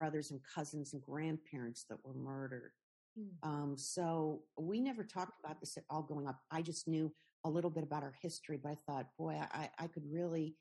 brothers 0.00 0.30
and 0.30 0.40
cousins 0.54 0.92
and 0.92 1.02
grandparents 1.02 1.84
that 1.88 1.98
were 2.04 2.14
murdered. 2.14 2.72
Mm. 3.18 3.48
Um, 3.48 3.74
so 3.76 4.42
we 4.58 4.80
never 4.80 5.04
talked 5.04 5.38
about 5.44 5.60
this 5.60 5.76
at 5.76 5.84
all 5.90 6.02
growing 6.02 6.26
up. 6.26 6.40
I 6.50 6.62
just 6.62 6.88
knew 6.88 7.12
a 7.44 7.50
little 7.50 7.70
bit 7.70 7.84
about 7.84 8.02
our 8.02 8.14
history, 8.20 8.58
but 8.62 8.70
I 8.70 8.76
thought, 8.86 9.06
boy, 9.18 9.40
I, 9.52 9.68
I 9.78 9.86
could 9.86 10.04
really, 10.10 10.56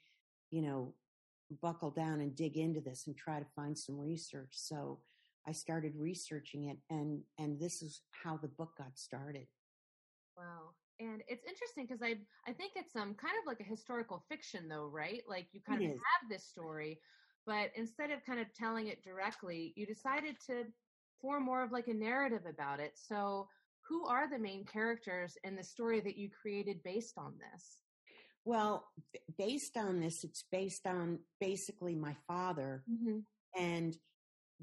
you 0.50 0.62
know, 0.62 0.94
buckle 1.62 1.92
down 1.92 2.22
and 2.22 2.36
dig 2.36 2.58
into 2.58 2.82
this 2.82 3.08
and 3.08 3.18
try 3.18 3.40
to 3.40 3.46
find 3.56 3.78
some 3.78 4.00
research. 4.00 4.52
So 4.54 5.00
I 5.48 5.52
started 5.52 5.94
researching 5.98 6.66
it 6.66 6.78
and 6.90 7.22
and 7.40 7.60
this 7.60 7.82
is 7.82 8.02
how 8.24 8.38
the 8.38 8.48
book 8.48 8.78
got 8.78 8.98
started. 8.98 9.48
Wow. 10.38 10.70
And 11.02 11.24
it's 11.28 11.44
interesting 11.46 11.88
because 11.88 12.02
I 12.04 12.16
I 12.48 12.54
think 12.54 12.74
it's 12.76 12.96
um 12.96 13.16
kind 13.16 13.34
of 13.42 13.48
like 13.48 13.60
a 13.60 13.64
historical 13.64 14.24
fiction 14.30 14.68
though, 14.70 14.86
right? 14.86 15.24
Like 15.28 15.48
you 15.52 15.62
kind 15.68 15.82
it 15.82 15.86
of 15.86 15.92
is. 15.94 15.98
have 15.98 16.30
this 16.30 16.46
story, 16.46 17.00
but 17.46 17.72
instead 17.76 18.12
of 18.12 18.24
kind 18.26 18.40
of 18.40 18.54
telling 18.54 18.88
it 18.88 19.04
directly, 19.04 19.74
you 19.76 19.86
decided 19.86 20.36
to 20.48 20.66
form 21.22 21.44
more 21.44 21.64
of 21.64 21.72
like 21.72 21.88
a 21.88 21.94
narrative 21.94 22.44
about 22.48 22.80
it. 22.80 22.94
So 22.96 23.48
who 23.88 24.06
are 24.06 24.30
the 24.30 24.40
main 24.40 24.64
characters 24.64 25.38
in 25.44 25.56
the 25.56 25.64
story 25.64 26.02
that 26.02 26.18
you 26.18 26.30
created 26.30 26.84
based 26.84 27.18
on 27.18 27.34
this? 27.40 27.82
Well, 28.46 28.86
based 29.38 29.78
on 29.78 30.00
this, 30.00 30.24
it's 30.24 30.46
based 30.52 30.88
on 30.88 31.20
basically 31.40 31.96
my 31.96 32.16
father 32.28 32.84
mm-hmm. 32.90 33.20
and 33.60 33.96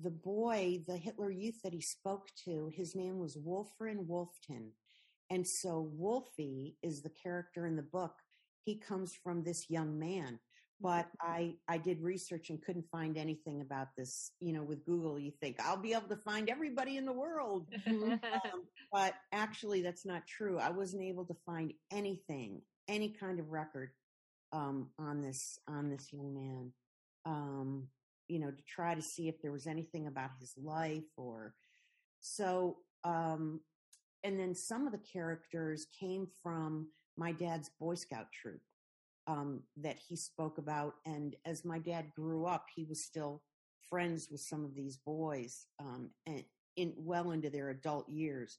the 0.01 0.11
boy, 0.11 0.83
the 0.87 0.97
Hitler 0.97 1.31
Youth 1.31 1.61
that 1.63 1.73
he 1.73 1.81
spoke 1.81 2.29
to. 2.45 2.71
His 2.75 2.95
name 2.95 3.19
was 3.19 3.37
Wolfram 3.37 4.07
Wolfton. 4.07 4.73
And 5.31 5.47
so 5.47 5.91
Wolfie 5.93 6.77
is 6.83 7.03
the 7.03 7.11
character 7.11 7.67
in 7.67 7.77
the 7.77 7.83
book. 7.83 8.15
He 8.65 8.77
comes 8.77 9.15
from 9.15 9.43
this 9.43 9.69
young 9.69 9.99
man. 9.99 10.39
But 10.81 11.07
mm-hmm. 11.07 11.33
I, 11.33 11.55
I 11.69 11.79
did 11.79 12.01
research 12.01 12.51
and 12.51 12.63
couldn't 12.63 12.87
find 12.91 13.19
anything 13.19 13.61
about 13.61 13.89
this. 13.97 14.31
You 14.41 14.53
know, 14.53 14.63
with 14.63 14.85
Google, 14.85 15.19
you 15.19 15.33
think 15.41 15.57
I'll 15.61 15.77
be 15.77 15.93
able 15.93 16.09
to 16.09 16.17
find 16.17 16.49
everybody 16.49 16.97
in 16.97 17.05
the 17.05 17.13
world. 17.13 17.67
um, 17.87 18.21
but 18.93 19.15
actually, 19.33 19.83
that's 19.83 20.07
not 20.07 20.27
true. 20.27 20.59
I 20.59 20.71
wasn't 20.71 21.03
able 21.03 21.25
to 21.27 21.37
find 21.45 21.73
anything 21.93 22.63
any 22.89 23.11
kind 23.11 23.39
of 23.39 23.51
record 23.51 23.91
um, 24.53 24.89
on 24.99 25.23
this 25.23 25.59
on 25.69 25.91
this 25.91 26.13
young 26.13 26.35
man. 26.35 26.73
Um, 27.27 27.89
you 28.29 28.39
know, 28.39 28.51
to 28.51 28.63
try 28.67 28.95
to 28.95 29.03
see 29.03 29.29
if 29.29 29.41
there 29.43 29.53
was 29.53 29.67
anything 29.67 30.07
about 30.07 30.31
his 30.41 30.55
life 30.57 31.05
or 31.17 31.55
so. 32.21 32.79
Um, 33.05 33.61
and 34.25 34.39
then 34.39 34.55
some 34.55 34.87
of 34.87 34.93
the 34.93 34.99
characters 34.99 35.87
came 35.99 36.27
from 36.43 36.89
my 37.17 37.33
dad's 37.33 37.71
Boy 37.81 37.95
Scout 37.95 38.27
troop 38.33 38.61
um, 39.27 39.63
that 39.77 39.99
he 39.99 40.17
spoke 40.17 40.59
about. 40.59 40.95
And 41.07 41.37
as 41.45 41.65
my 41.65 41.79
dad 41.79 42.07
grew 42.15 42.47
up, 42.47 42.67
he 42.75 42.85
was 42.85 43.05
still 43.05 43.43
friends 43.89 44.29
with 44.31 44.41
some 44.41 44.65
of 44.65 44.75
these 44.75 44.97
boys, 44.97 45.67
um, 45.81 46.11
and 46.27 46.45
in 46.77 46.93
well 46.97 47.33
into 47.33 47.51
their 47.51 47.71
adult 47.71 48.09
years, 48.09 48.59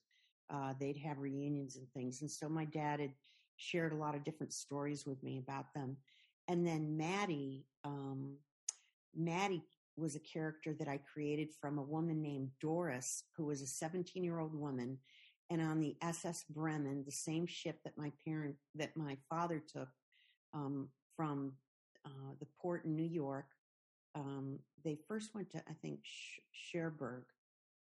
uh, 0.50 0.74
they'd 0.80 0.98
have 0.98 1.20
reunions 1.20 1.76
and 1.76 1.88
things. 1.92 2.22
And 2.22 2.30
so 2.30 2.50
my 2.50 2.66
dad 2.66 3.00
had 3.00 3.14
shared 3.58 3.94
a 3.94 3.98
lot 3.98 4.16
of 4.16 4.24
different 4.24 4.54
stories 4.54 5.06
with 5.06 5.22
me 5.24 5.38
about 5.38 5.74
them. 5.74 5.98
And 6.48 6.66
then 6.66 6.98
Maddie, 6.98 7.66
um, 7.86 8.38
Maddie 9.16 9.64
was 9.96 10.16
a 10.16 10.20
character 10.20 10.74
that 10.74 10.88
I 10.88 11.00
created 11.14 11.50
from 11.62 11.78
a 11.78 11.84
woman 11.84 12.22
named 12.22 12.50
Doris, 12.60 13.24
who 13.36 13.46
was 13.46 13.62
a 13.62 13.68
17 13.68 14.24
year 14.24 14.40
old 14.40 14.56
woman. 14.56 14.98
And 15.50 15.62
on 15.62 15.80
the 15.80 15.96
SS 16.02 16.46
Bremen, 16.50 17.04
the 17.06 17.12
same 17.12 17.48
ship 17.48 17.80
that 17.84 17.98
my 17.98 18.12
parent, 18.26 18.56
that 18.76 18.96
my 18.96 19.18
father 19.30 19.60
took 19.60 19.90
um, 20.54 20.90
from 21.16 21.54
uh, 22.06 22.34
the 22.40 22.48
port 22.62 22.86
in 22.86 22.96
New 22.96 23.08
York, 23.08 23.48
um, 24.16 24.60
they 24.84 24.98
first 25.08 25.34
went 25.34 25.52
to 25.52 25.58
I 25.58 25.74
think 25.82 26.00
Sh- 26.04 26.40
Cherbourg, 26.54 27.24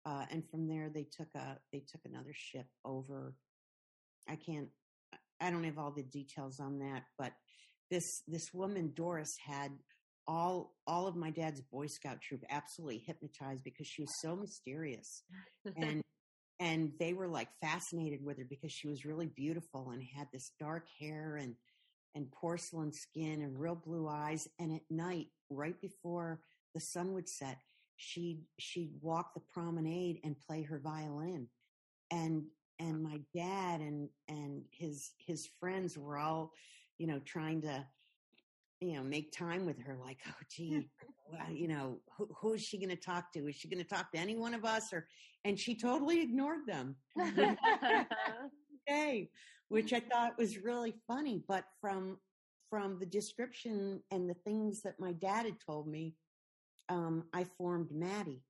uh, 0.07 0.25
and 0.31 0.49
from 0.49 0.69
there 0.69 0.89
they 0.89 1.05
took 1.05 1.29
a 1.35 1.59
they 1.73 1.81
took 1.81 2.01
another 2.05 2.33
ship 2.33 2.67
over. 2.85 3.35
I 4.29 4.37
can't 4.37 4.69
I 5.41 5.51
don't 5.51 5.65
have 5.65 5.79
all 5.79 5.93
the 5.93 6.03
details 6.03 6.61
on 6.61 6.79
that, 6.81 7.05
but 7.19 7.33
this 7.91 8.23
this 8.27 8.53
woman 8.53 8.93
Doris 8.95 9.37
had 9.45 9.73
all 10.27 10.75
all 10.87 11.07
of 11.07 11.17
my 11.17 11.31
dad's 11.31 11.61
Boy 11.61 11.87
Scout 11.87 12.21
troop 12.21 12.45
absolutely 12.51 12.99
hypnotized 12.99 13.65
because 13.65 13.87
she 13.87 14.03
was 14.03 14.21
so 14.21 14.37
mysterious, 14.37 15.23
and 15.77 16.03
and 16.61 16.93
they 16.99 17.13
were 17.13 17.29
like 17.29 17.49
fascinated 17.61 18.25
with 18.25 18.39
her 18.39 18.47
because 18.49 18.73
she 18.73 18.89
was 18.89 19.05
really 19.05 19.27
beautiful 19.27 19.91
and 19.91 20.03
had 20.03 20.29
this 20.33 20.53
dark 20.59 20.87
hair 20.99 21.37
and 21.37 21.55
and 22.15 22.31
porcelain 22.33 22.93
skin 22.93 23.43
and 23.43 23.59
real 23.59 23.77
blue 23.77 24.09
eyes. 24.09 24.49
And 24.59 24.73
at 24.73 24.83
night, 24.91 25.29
right 25.51 25.81
before 25.81 26.41
the 26.75 26.81
sun 26.81 27.13
would 27.15 27.29
set, 27.29 27.59
she'd 27.97 28.43
she'd 28.59 28.93
walk 29.01 29.35
the 29.35 29.41
promenade 29.41 30.21
and 30.25 30.37
play 30.41 30.63
her 30.63 30.79
violin, 30.79 31.49
and 32.11 32.45
and 32.79 33.03
my 33.03 33.21
dad 33.35 33.81
and 33.81 34.09
and 34.29 34.63
his 34.71 35.13
his 35.19 35.49
friends 35.61 35.97
were 35.97 36.19
all 36.19 36.53
you 36.99 37.07
know 37.07 37.21
trying 37.25 37.63
to 37.63 37.87
you 38.81 38.95
know 38.95 39.03
make 39.03 39.33
time 39.33 39.67
with 39.67 39.79
her 39.81 39.97
like 40.03 40.19
oh 40.29 40.33
gee 40.51 40.89
you 41.53 41.69
know 41.69 41.99
who, 42.17 42.29
who 42.41 42.55
is 42.55 42.63
she 42.63 42.79
going 42.79 42.89
to 42.89 42.97
talk 42.97 43.33
to? 43.33 43.49
Is 43.49 43.57
she 43.57 43.69
going 43.69 43.83
to 43.83 43.89
talk 43.89 44.11
to 44.13 44.19
any 44.19 44.35
one 44.37 44.55
of 44.55 44.65
us? 44.65 44.93
Or 44.93 45.07
and 45.45 45.59
she 45.59 45.75
totally 45.75 46.23
ignored 46.23 46.67
them. 46.67 46.97
Okay 48.89 49.29
which 49.69 49.93
i 49.93 50.01
thought 50.01 50.39
was 50.39 50.57
really 50.57 50.95
funny 51.07 51.43
but 51.47 51.65
from 51.79 52.17
from 52.71 52.99
the 52.99 53.05
description 53.05 54.03
and 54.11 54.31
the 54.31 54.35
things 54.35 54.81
that 54.81 54.99
my 54.99 55.13
dad 55.13 55.45
had 55.45 55.61
told 55.61 55.87
me 55.87 56.15
um, 56.89 57.25
i 57.35 57.45
formed 57.45 57.91
maddie. 57.93 58.43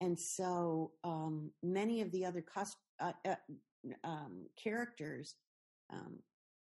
And 0.00 0.18
so 0.18 0.92
um, 1.02 1.50
many 1.62 2.00
of 2.02 2.12
the 2.12 2.24
other 2.24 2.40
cust- 2.40 2.76
uh, 3.00 3.12
uh, 3.26 3.34
um, 4.04 4.46
characters, 4.62 5.34
um, 5.92 6.18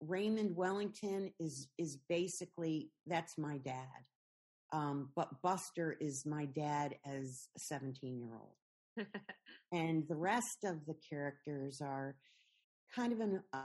Raymond 0.08 0.56
Wellington 0.56 1.32
is 1.38 1.68
is 1.78 1.98
basically 2.08 2.90
that's 3.06 3.38
my 3.38 3.58
dad, 3.58 4.04
um, 4.72 5.10
but 5.16 5.42
Buster 5.42 5.96
is 6.00 6.24
my 6.26 6.46
dad 6.46 6.96
as 7.06 7.48
a 7.56 7.60
seventeen 7.60 8.18
year 8.18 8.34
old, 8.34 9.06
and 9.72 10.06
the 10.08 10.16
rest 10.16 10.64
of 10.64 10.84
the 10.86 10.96
characters 11.08 11.80
are 11.80 12.16
kind 12.94 13.12
of 13.12 13.20
an 13.20 13.42
uh, 13.52 13.58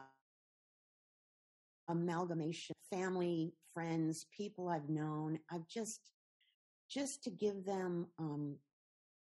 amalgamation, 1.89 2.73
family, 2.91 3.53
friends, 3.73 4.25
people 4.35 4.69
I've 4.69 4.89
known. 4.89 5.39
I've 5.51 5.67
just, 5.67 5.99
just 6.89 7.23
to 7.23 7.29
give 7.29 7.65
them 7.65 8.07
um, 8.19 8.55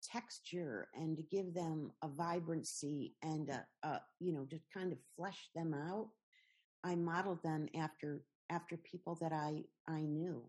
texture 0.02 0.88
and 0.94 1.16
to 1.16 1.22
give 1.22 1.54
them 1.54 1.92
a 2.02 2.08
vibrancy 2.08 3.14
and 3.22 3.48
a, 3.48 3.64
a, 3.86 4.00
you 4.20 4.32
know 4.32 4.44
to 4.50 4.58
kind 4.74 4.92
of 4.92 4.98
flesh 5.16 5.48
them 5.54 5.74
out 5.74 6.08
i 6.84 6.94
modeled 6.94 7.42
them 7.42 7.68
after 7.76 8.22
after 8.50 8.76
people 8.76 9.16
that 9.20 9.32
i 9.32 9.62
i 9.88 10.00
knew. 10.00 10.42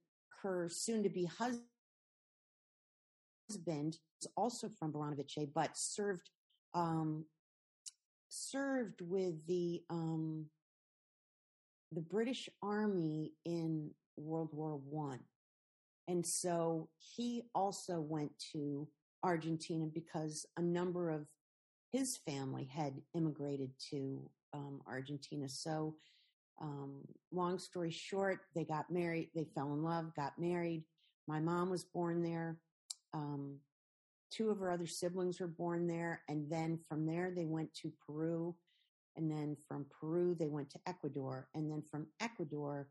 her 0.42 0.68
soon 0.70 1.02
to 1.02 1.08
be 1.08 1.28
husband 1.38 1.62
is 4.20 4.28
also 4.36 4.68
from 4.68 4.92
Baranovice, 4.92 5.48
but 5.54 5.76
served 5.76 6.28
um, 6.74 7.24
served 8.28 9.00
with 9.00 9.46
the 9.46 9.82
um, 9.90 10.46
the 11.92 12.00
British 12.00 12.48
Army 12.62 13.32
in 13.44 13.90
World 14.16 14.50
War 14.52 14.80
One. 14.88 15.20
And 16.08 16.26
so 16.26 16.88
he 16.98 17.44
also 17.54 18.00
went 18.00 18.32
to 18.52 18.86
Argentina 19.22 19.86
because 19.86 20.44
a 20.58 20.62
number 20.62 21.10
of 21.10 21.26
his 21.94 22.16
family 22.16 22.64
had 22.64 22.94
immigrated 23.14 23.70
to 23.90 24.28
um, 24.52 24.80
Argentina. 24.86 25.48
So, 25.48 25.94
um, 26.60 27.02
long 27.30 27.58
story 27.58 27.90
short, 27.90 28.40
they 28.54 28.64
got 28.64 28.90
married, 28.90 29.30
they 29.34 29.46
fell 29.54 29.72
in 29.72 29.84
love, 29.84 30.14
got 30.16 30.32
married. 30.38 30.82
My 31.28 31.38
mom 31.38 31.70
was 31.70 31.84
born 31.84 32.22
there. 32.22 32.58
Um, 33.12 33.58
two 34.32 34.50
of 34.50 34.58
her 34.58 34.72
other 34.72 34.86
siblings 34.86 35.40
were 35.40 35.46
born 35.46 35.86
there. 35.86 36.22
And 36.28 36.50
then 36.50 36.78
from 36.88 37.06
there, 37.06 37.32
they 37.34 37.46
went 37.46 37.72
to 37.82 37.92
Peru. 38.04 38.56
And 39.16 39.30
then 39.30 39.56
from 39.68 39.86
Peru, 40.00 40.34
they 40.34 40.48
went 40.48 40.70
to 40.70 40.80
Ecuador. 40.88 41.48
And 41.54 41.70
then 41.70 41.82
from 41.88 42.08
Ecuador, 42.20 42.88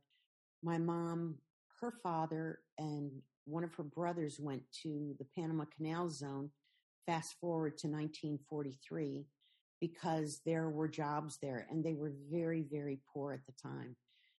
my 0.62 0.78
mom 0.78 1.36
her 1.82 1.92
father 2.02 2.60
and 2.78 3.12
one 3.44 3.66
of 3.66 3.74
her 3.76 3.84
brothers 3.84 4.40
went 4.40 4.64
to 4.84 5.14
the 5.20 5.26
Panama 5.36 5.66
Canal 5.76 6.10
Zone, 6.10 6.50
fast 7.06 7.36
forward 7.40 7.78
to 7.80 7.88
1943, 7.88 9.26
because 9.80 10.42
there 10.46 10.70
were 10.70 10.88
jobs 10.88 11.38
there 11.42 11.68
and 11.70 11.84
they 11.84 11.94
were 11.94 12.14
very, 12.32 12.66
very 12.72 13.00
poor 13.14 13.34
at 13.34 13.46
the 13.46 13.54
time. 13.62 13.96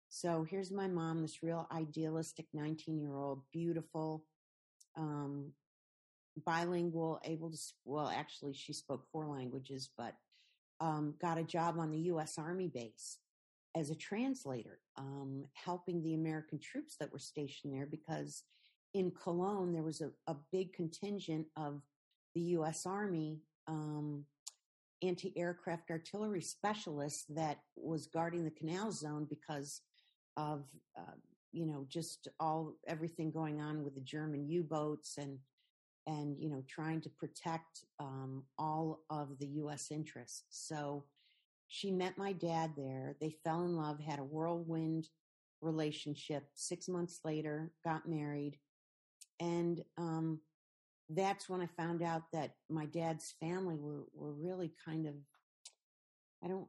So 0.08 0.46
here's 0.48 0.70
my 0.70 0.86
mom, 0.86 1.22
this 1.22 1.42
real 1.42 1.66
idealistic 1.72 2.46
19 2.52 3.00
year 3.00 3.16
old, 3.16 3.42
beautiful, 3.52 4.24
um, 4.96 5.52
bilingual, 6.46 7.20
able 7.24 7.50
to, 7.50 7.58
well, 7.84 8.08
actually, 8.08 8.54
she 8.54 8.72
spoke 8.72 9.04
four 9.10 9.26
languages, 9.26 9.90
but 9.96 10.14
um, 10.80 11.14
got 11.20 11.38
a 11.38 11.44
job 11.44 11.78
on 11.78 11.90
the 11.90 11.98
U.S. 11.98 12.38
Army 12.38 12.68
base 12.68 13.18
as 13.76 13.90
a 13.90 13.94
translator, 13.94 14.78
um, 14.96 15.44
helping 15.54 16.02
the 16.02 16.14
American 16.14 16.58
troops 16.58 16.96
that 17.00 17.12
were 17.12 17.18
stationed 17.18 17.74
there 17.74 17.86
because 17.86 18.44
in 18.94 19.10
Colón 19.10 19.72
there 19.72 19.82
was 19.82 20.00
a, 20.00 20.10
a 20.28 20.36
big 20.52 20.72
contingent 20.72 21.46
of 21.56 21.82
the 22.34 22.40
U.S. 22.40 22.86
Army 22.86 23.40
um, 23.66 24.24
anti-aircraft 25.02 25.90
artillery 25.90 26.40
specialist 26.40 27.34
that 27.34 27.58
was 27.76 28.06
guarding 28.06 28.44
the 28.44 28.50
canal 28.50 28.90
zone 28.92 29.26
because 29.28 29.82
of 30.36 30.64
uh, 30.98 31.14
you 31.52 31.66
know 31.66 31.86
just 31.88 32.28
all 32.40 32.74
everything 32.86 33.30
going 33.30 33.60
on 33.60 33.84
with 33.84 33.94
the 33.94 34.00
German 34.00 34.48
U-boats 34.48 35.16
and 35.18 35.38
and 36.06 36.36
you 36.38 36.50
know 36.50 36.62
trying 36.68 37.00
to 37.02 37.10
protect 37.10 37.84
um, 38.00 38.44
all 38.58 39.00
of 39.10 39.38
the 39.38 39.46
U.S. 39.46 39.90
interests. 39.90 40.44
So 40.50 41.04
she 41.68 41.90
met 41.90 42.18
my 42.18 42.32
dad 42.32 42.72
there. 42.76 43.16
They 43.20 43.36
fell 43.44 43.64
in 43.64 43.76
love, 43.76 43.98
had 44.00 44.18
a 44.18 44.24
whirlwind 44.24 45.08
relationship. 45.60 46.44
Six 46.54 46.88
months 46.88 47.20
later, 47.24 47.72
got 47.84 48.08
married. 48.08 48.58
And 49.40 49.82
um, 49.98 50.40
that's 51.10 51.48
when 51.48 51.60
I 51.60 51.66
found 51.66 52.02
out 52.02 52.22
that 52.32 52.52
my 52.70 52.86
dad's 52.86 53.34
family 53.40 53.76
were, 53.76 54.04
were 54.14 54.32
really 54.32 54.72
kind 54.84 55.06
of, 55.06 55.14
I 56.42 56.48
don't, 56.48 56.68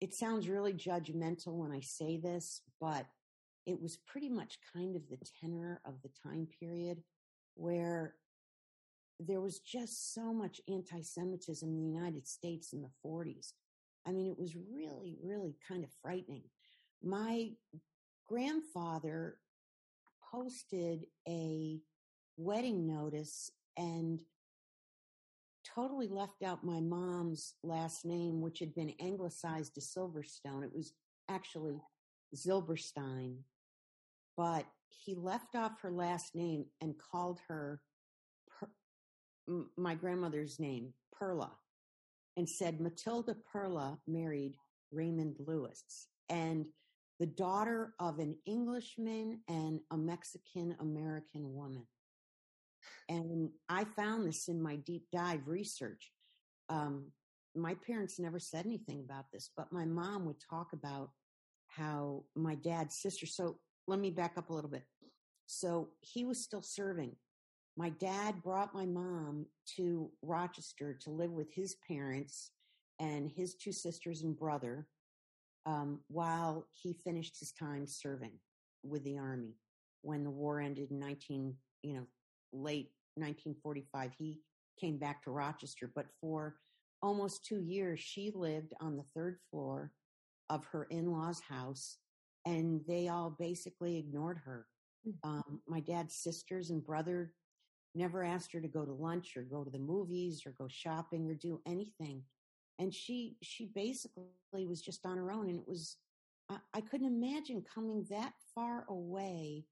it 0.00 0.14
sounds 0.14 0.48
really 0.48 0.72
judgmental 0.74 1.54
when 1.54 1.72
I 1.72 1.80
say 1.80 2.18
this, 2.18 2.60
but 2.80 3.06
it 3.66 3.80
was 3.80 3.98
pretty 4.06 4.28
much 4.28 4.58
kind 4.74 4.96
of 4.96 5.02
the 5.08 5.18
tenor 5.40 5.80
of 5.86 5.94
the 6.02 6.10
time 6.22 6.48
period 6.60 7.02
where 7.54 8.14
there 9.20 9.40
was 9.40 9.60
just 9.60 10.12
so 10.14 10.32
much 10.32 10.60
anti 10.68 11.00
Semitism 11.00 11.68
in 11.68 11.76
the 11.76 12.00
United 12.00 12.26
States 12.26 12.72
in 12.72 12.82
the 12.82 12.90
40s. 13.06 13.52
I 14.06 14.10
mean, 14.10 14.26
it 14.26 14.38
was 14.38 14.56
really, 14.56 15.16
really 15.22 15.54
kind 15.68 15.84
of 15.84 15.90
frightening. 16.02 16.42
My 17.02 17.50
grandfather 18.28 19.38
posted 20.32 21.06
a 21.28 21.78
wedding 22.42 22.86
notice 22.86 23.50
and 23.76 24.20
totally 25.74 26.08
left 26.08 26.42
out 26.42 26.64
my 26.64 26.80
mom's 26.80 27.54
last 27.62 28.04
name, 28.04 28.40
which 28.40 28.58
had 28.58 28.74
been 28.74 28.92
anglicized 29.00 29.74
to 29.74 29.80
Silverstone. 29.80 30.64
It 30.64 30.74
was 30.74 30.92
actually 31.28 31.80
Zilberstein, 32.34 33.36
but 34.36 34.64
he 34.88 35.14
left 35.14 35.54
off 35.54 35.80
her 35.80 35.90
last 35.90 36.34
name 36.34 36.66
and 36.80 36.94
called 36.98 37.40
her 37.48 37.80
my 39.76 39.94
grandmother's 39.94 40.60
name, 40.60 40.92
Perla, 41.12 41.50
and 42.36 42.48
said 42.48 42.80
Matilda 42.80 43.36
Perla 43.52 43.98
married 44.06 44.56
Raymond 44.92 45.36
Lewis. 45.46 46.08
And 46.28 46.66
the 47.18 47.26
daughter 47.26 47.94
of 47.98 48.18
an 48.18 48.36
Englishman 48.46 49.40
and 49.48 49.80
a 49.90 49.96
Mexican 49.96 50.76
American 50.80 51.54
woman. 51.54 51.86
And 53.08 53.50
I 53.68 53.84
found 53.84 54.26
this 54.26 54.48
in 54.48 54.62
my 54.62 54.76
deep 54.76 55.06
dive 55.12 55.48
research. 55.48 56.12
Um, 56.68 57.12
my 57.56 57.74
parents 57.86 58.18
never 58.18 58.38
said 58.38 58.66
anything 58.66 59.00
about 59.04 59.26
this, 59.32 59.50
but 59.56 59.72
my 59.72 59.84
mom 59.84 60.26
would 60.26 60.40
talk 60.50 60.72
about 60.72 61.10
how 61.68 62.24
my 62.36 62.54
dad's 62.56 62.96
sister. 62.96 63.26
So 63.26 63.58
let 63.86 63.98
me 63.98 64.10
back 64.10 64.34
up 64.38 64.50
a 64.50 64.54
little 64.54 64.70
bit. 64.70 64.84
So 65.46 65.90
he 66.00 66.24
was 66.24 66.42
still 66.42 66.62
serving 66.62 67.16
my 67.76 67.90
dad 67.90 68.42
brought 68.42 68.74
my 68.74 68.86
mom 68.86 69.46
to 69.76 70.10
Rochester 70.22 70.94
to 71.02 71.10
live 71.10 71.32
with 71.32 71.52
his 71.54 71.76
parents 71.88 72.50
and 73.00 73.30
his 73.30 73.54
two 73.54 73.72
sisters 73.72 74.22
and 74.22 74.36
brother. 74.38 74.86
um, 75.66 76.00
while 76.08 76.66
he 76.72 76.92
finished 76.92 77.38
his 77.38 77.52
time 77.52 77.86
serving 77.86 78.32
with 78.82 79.04
the 79.04 79.18
army 79.18 79.54
when 80.02 80.24
the 80.24 80.30
war 80.30 80.60
ended 80.60 80.90
in 80.90 80.98
19 80.98 81.54
you 81.82 81.94
know 81.94 82.06
late 82.52 82.90
1945 83.16 84.10
he 84.18 84.40
came 84.80 84.98
back 84.98 85.22
to 85.22 85.30
rochester 85.30 85.90
but 85.94 86.06
for 86.20 86.56
almost 87.02 87.44
two 87.44 87.60
years 87.60 88.00
she 88.00 88.32
lived 88.34 88.72
on 88.80 88.96
the 88.96 89.04
third 89.14 89.38
floor 89.50 89.92
of 90.50 90.64
her 90.66 90.84
in-laws 90.90 91.40
house 91.40 91.98
and 92.46 92.80
they 92.86 93.08
all 93.08 93.36
basically 93.38 93.98
ignored 93.98 94.40
her. 94.44 94.66
Um, 95.24 95.60
my 95.66 95.80
dad's 95.80 96.14
sisters 96.14 96.70
and 96.70 96.84
brother 96.84 97.32
never 97.94 98.22
asked 98.22 98.52
her 98.52 98.60
to 98.60 98.68
go 98.68 98.84
to 98.84 98.92
lunch 98.92 99.36
or 99.36 99.42
go 99.42 99.64
to 99.64 99.70
the 99.70 99.78
movies 99.78 100.42
or 100.46 100.54
go 100.58 100.66
shopping 100.68 101.28
or 101.28 101.34
do 101.34 101.60
anything. 101.66 102.22
And 102.78 102.92
she 102.92 103.36
she 103.42 103.70
basically 103.74 104.66
was 104.66 104.80
just 104.80 105.04
on 105.06 105.16
her 105.16 105.30
own 105.30 105.48
and 105.48 105.58
it 105.58 105.68
was 105.68 105.96
i, 106.50 106.56
I 106.74 106.80
couldn't 106.80 107.06
imagine 107.06 107.62
coming 107.72 108.06
that 108.10 108.32
far 108.54 108.84
away 108.88 109.66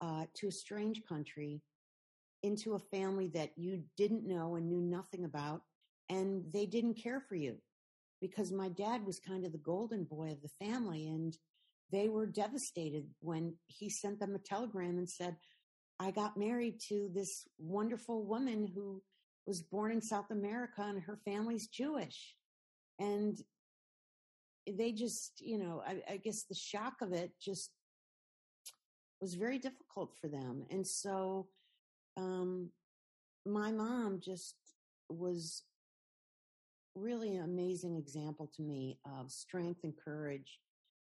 uh, 0.00 0.24
to 0.36 0.48
a 0.48 0.52
strange 0.52 1.02
country 1.08 1.60
into 2.42 2.74
a 2.74 2.78
family 2.78 3.28
that 3.28 3.50
you 3.56 3.82
didn't 3.96 4.26
know 4.26 4.56
and 4.56 4.68
knew 4.68 4.80
nothing 4.80 5.24
about 5.24 5.62
and 6.08 6.44
they 6.52 6.66
didn't 6.66 6.94
care 6.94 7.20
for 7.20 7.34
you 7.34 7.56
because 8.20 8.52
my 8.52 8.68
dad 8.68 9.04
was 9.04 9.20
kind 9.20 9.44
of 9.44 9.52
the 9.52 9.58
golden 9.58 10.04
boy 10.04 10.30
of 10.30 10.40
the 10.42 10.64
family 10.64 11.08
and 11.08 11.36
they 11.90 12.08
were 12.08 12.26
devastated 12.26 13.06
when 13.20 13.54
he 13.66 13.88
sent 13.88 14.20
them 14.20 14.34
a 14.34 14.38
telegram 14.38 14.98
and 14.98 15.08
said 15.08 15.36
i 15.98 16.10
got 16.10 16.36
married 16.36 16.80
to 16.80 17.10
this 17.12 17.46
wonderful 17.58 18.24
woman 18.24 18.70
who 18.74 19.02
was 19.46 19.62
born 19.62 19.90
in 19.90 20.00
south 20.00 20.30
america 20.30 20.82
and 20.82 21.02
her 21.02 21.18
family's 21.24 21.66
jewish. 21.68 22.34
And 23.00 23.38
they 24.76 24.92
just 24.92 25.40
you 25.40 25.58
know 25.58 25.82
I, 25.86 26.14
I, 26.14 26.16
guess 26.18 26.42
the 26.42 26.54
shock 26.54 27.00
of 27.00 27.12
it 27.12 27.32
just 27.40 27.70
was 29.20 29.34
very 29.34 29.58
difficult 29.58 30.14
for 30.20 30.28
them. 30.28 30.64
And 30.70 30.86
so 30.86 31.48
um 32.18 32.70
my 33.46 33.72
mom 33.72 34.20
just 34.22 34.56
was 35.08 35.62
really 36.94 37.36
an 37.36 37.44
amazing 37.44 37.96
example 37.96 38.50
to 38.54 38.62
me 38.62 38.98
of 39.18 39.30
strength 39.30 39.80
and 39.84 39.94
courage 39.96 40.58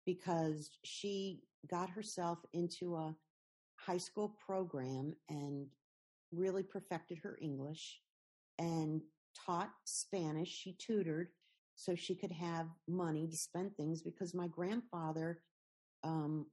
because 0.06 0.70
she 0.82 1.42
got 1.70 1.90
herself 1.90 2.38
into 2.52 2.96
a 2.96 3.14
high 3.76 3.98
school 3.98 4.36
program 4.44 5.14
and 5.28 5.66
really 6.32 6.62
perfected 6.62 7.18
her 7.22 7.38
english 7.40 8.00
and 8.58 9.02
taught 9.34 9.70
spanish. 9.84 10.48
She 10.48 10.76
tutored 10.78 11.28
so 11.76 11.94
she 11.94 12.14
could 12.14 12.32
have 12.32 12.68
money 12.86 13.26
to 13.26 13.36
spend 13.36 13.76
things 13.76 14.02
because 14.02 14.34
my 14.34 14.46
grandfather 14.48 15.40
um, 16.04 16.46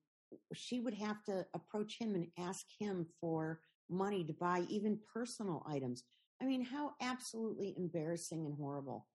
she 0.53 0.79
would 0.79 0.93
have 0.93 1.23
to 1.25 1.45
approach 1.53 1.97
him 1.99 2.15
and 2.15 2.27
ask 2.39 2.65
him 2.79 3.05
for 3.19 3.59
money 3.91 4.23
to 4.23 4.33
buy 4.33 4.63
even 4.69 4.99
personal 5.13 5.65
items 5.67 6.03
i 6.41 6.45
mean 6.45 6.63
how 6.63 6.91
absolutely 7.01 7.73
embarrassing 7.77 8.45
and 8.45 8.55
horrible 8.57 9.07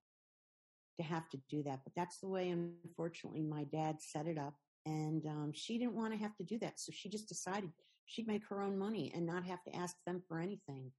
to 0.99 1.03
have 1.03 1.29
to 1.29 1.39
do 1.51 1.63
that 1.63 1.81
but 1.85 1.93
that's 1.95 2.19
the 2.19 2.29
way 2.29 2.51
unfortunately 2.51 3.43
my 3.43 3.65
dad 3.65 3.97
set 4.01 4.27
it 4.27 4.39
up 4.39 4.55
and 4.87 5.27
um, 5.27 5.51
she 5.53 5.79
didn't 5.79 5.97
want 5.97 6.13
to 6.13 6.19
have 6.19 6.37
to 6.37 6.45
do 6.45 6.59
that 6.59 6.79
so 6.79 6.93
she 6.93 7.09
just 7.09 7.29
decided 7.29 7.71
she'd 8.07 8.29
make 8.29 8.47
her 8.49 8.63
own 8.63 8.79
money 8.79 9.13
and 9.15 9.27
not 9.27 9.45
have 9.45 9.63
to 9.65 9.75
ask 9.75 9.97
them 10.07 10.23
for 10.29 10.39
anything 10.39 10.91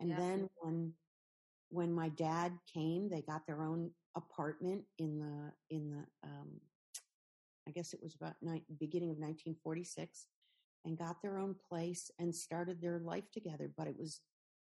and 0.00 0.10
yeah. 0.10 0.16
then 0.16 0.48
when 0.58 0.92
when 1.70 1.92
my 1.92 2.08
dad 2.10 2.52
came 2.72 3.08
they 3.08 3.22
got 3.22 3.46
their 3.46 3.62
own 3.62 3.90
apartment 4.16 4.82
in 4.98 5.18
the 5.18 5.74
in 5.74 5.90
the 5.90 6.28
um, 6.28 6.60
I 7.70 7.72
guess 7.72 7.92
it 7.92 8.02
was 8.02 8.16
about 8.16 8.34
ni- 8.42 8.64
beginning 8.78 9.10
of 9.10 9.18
1946, 9.18 10.26
and 10.84 10.98
got 10.98 11.20
their 11.22 11.38
own 11.38 11.54
place 11.68 12.10
and 12.18 12.34
started 12.34 12.80
their 12.80 12.98
life 12.98 13.30
together. 13.32 13.70
But 13.76 13.86
it 13.86 13.96
was 13.98 14.20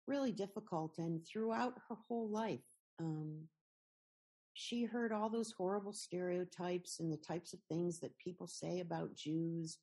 really 0.07 0.31
difficult, 0.31 0.97
and 0.97 1.25
throughout 1.25 1.73
her 1.89 1.95
whole 2.07 2.29
life, 2.29 2.63
um, 2.99 3.47
she 4.53 4.83
heard 4.83 5.11
all 5.11 5.29
those 5.29 5.51
horrible 5.51 5.93
stereotypes 5.93 6.99
and 6.99 7.11
the 7.11 7.17
types 7.17 7.53
of 7.53 7.59
things 7.67 7.99
that 7.99 8.17
people 8.17 8.47
say 8.47 8.79
about 8.79 9.15
Jews. 9.15 9.79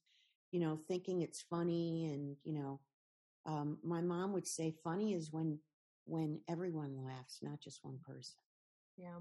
You 0.50 0.60
know, 0.60 0.78
thinking 0.88 1.22
it's 1.22 1.42
funny, 1.42 2.12
and 2.12 2.36
you 2.44 2.52
know, 2.52 2.80
um, 3.46 3.78
my 3.82 4.00
mom 4.00 4.32
would 4.32 4.46
say, 4.46 4.74
"Funny 4.84 5.14
is 5.14 5.32
when 5.32 5.58
when 6.04 6.40
everyone 6.48 7.04
laughs, 7.04 7.38
not 7.42 7.60
just 7.60 7.84
one 7.84 7.98
person." 7.98 8.36
Yeah. 8.96 9.18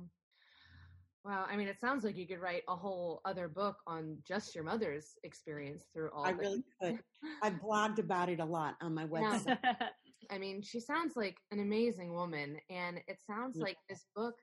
Wow, 1.23 1.45
I 1.47 1.55
mean, 1.55 1.67
it 1.67 1.79
sounds 1.79 2.03
like 2.03 2.17
you 2.17 2.27
could 2.27 2.39
write 2.39 2.63
a 2.67 2.75
whole 2.75 3.21
other 3.25 3.47
book 3.47 3.77
on 3.85 4.17
just 4.27 4.55
your 4.55 4.63
mother's 4.63 5.13
experience 5.23 5.85
through 5.93 6.09
all. 6.15 6.25
I 6.25 6.31
really 6.31 6.63
could. 6.81 6.99
I 7.43 7.51
blogged 7.51 7.99
about 7.99 8.29
it 8.29 8.39
a 8.39 8.45
lot 8.45 8.75
on 8.81 8.95
my 8.95 9.05
website. 9.05 9.57
Yeah. 9.63 9.87
I 10.31 10.37
mean, 10.39 10.63
she 10.63 10.79
sounds 10.79 11.15
like 11.15 11.37
an 11.51 11.59
amazing 11.59 12.13
woman, 12.13 12.57
and 12.69 13.01
it 13.07 13.19
sounds 13.27 13.57
yeah. 13.57 13.65
like 13.65 13.77
this 13.87 14.05
book 14.15 14.33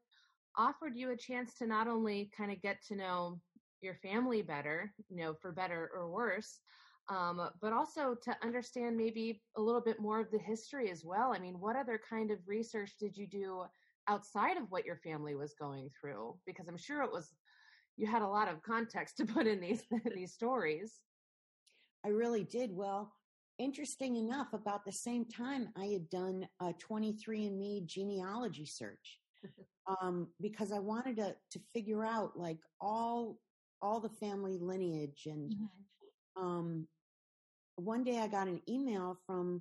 offered 0.56 0.92
you 0.94 1.10
a 1.10 1.16
chance 1.16 1.54
to 1.54 1.66
not 1.66 1.88
only 1.88 2.30
kind 2.36 2.52
of 2.52 2.62
get 2.62 2.76
to 2.88 2.96
know 2.96 3.40
your 3.80 3.94
family 3.94 4.42
better, 4.42 4.92
you 5.08 5.16
know, 5.16 5.34
for 5.34 5.50
better 5.50 5.90
or 5.94 6.10
worse, 6.10 6.60
um, 7.08 7.48
but 7.60 7.72
also 7.72 8.14
to 8.22 8.36
understand 8.42 8.96
maybe 8.96 9.40
a 9.56 9.60
little 9.60 9.80
bit 9.80 10.00
more 10.00 10.20
of 10.20 10.30
the 10.30 10.38
history 10.38 10.90
as 10.90 11.04
well. 11.04 11.32
I 11.32 11.38
mean, 11.38 11.58
what 11.58 11.76
other 11.76 12.00
kind 12.08 12.30
of 12.30 12.38
research 12.46 12.92
did 13.00 13.16
you 13.16 13.26
do 13.26 13.62
outside 14.08 14.56
of 14.56 14.70
what 14.70 14.84
your 14.84 14.96
family 14.96 15.34
was 15.34 15.54
going 15.58 15.90
through 16.00 16.34
because 16.46 16.68
i'm 16.68 16.78
sure 16.78 17.02
it 17.02 17.12
was 17.12 17.34
you 17.98 18.06
had 18.06 18.22
a 18.22 18.28
lot 18.28 18.48
of 18.48 18.62
context 18.62 19.16
to 19.18 19.26
put 19.26 19.46
in 19.46 19.60
these 19.60 19.82
these 20.14 20.32
stories. 20.32 21.00
I 22.06 22.10
really 22.10 22.44
did. 22.44 22.70
Well 22.72 23.12
interesting 23.58 24.16
enough 24.16 24.52
about 24.52 24.84
the 24.84 24.92
same 24.92 25.24
time 25.24 25.68
i 25.76 25.86
had 25.86 26.08
done 26.10 26.46
a 26.62 26.72
23andme 26.74 27.84
genealogy 27.86 28.64
search 28.64 29.18
um, 30.00 30.28
because 30.40 30.70
i 30.70 30.78
wanted 30.78 31.16
to 31.16 31.34
to 31.50 31.58
figure 31.74 32.04
out 32.04 32.38
like 32.38 32.58
all 32.80 33.38
all 33.82 34.00
the 34.00 34.08
family 34.08 34.58
lineage 34.60 35.26
and 35.26 35.52
mm-hmm. 35.52 36.40
um, 36.40 36.86
one 37.76 38.04
day 38.04 38.18
i 38.18 38.28
got 38.28 38.46
an 38.46 38.60
email 38.68 39.18
from 39.26 39.60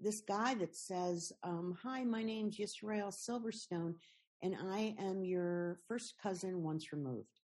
this 0.00 0.20
guy 0.20 0.54
that 0.54 0.76
says, 0.76 1.32
um, 1.42 1.76
Hi, 1.82 2.04
my 2.04 2.22
name's 2.22 2.58
Yisrael 2.58 3.12
Silverstone, 3.12 3.94
and 4.42 4.56
I 4.70 4.94
am 4.98 5.24
your 5.24 5.80
first 5.88 6.14
cousin 6.22 6.62
once 6.62 6.92
removed. 6.92 7.40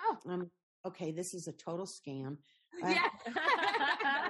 Oh. 0.00 0.16
Um, 0.28 0.50
okay, 0.86 1.12
this 1.12 1.34
is 1.34 1.48
a 1.48 1.52
total 1.52 1.86
scam. 1.86 2.36
Yeah. 2.84 3.08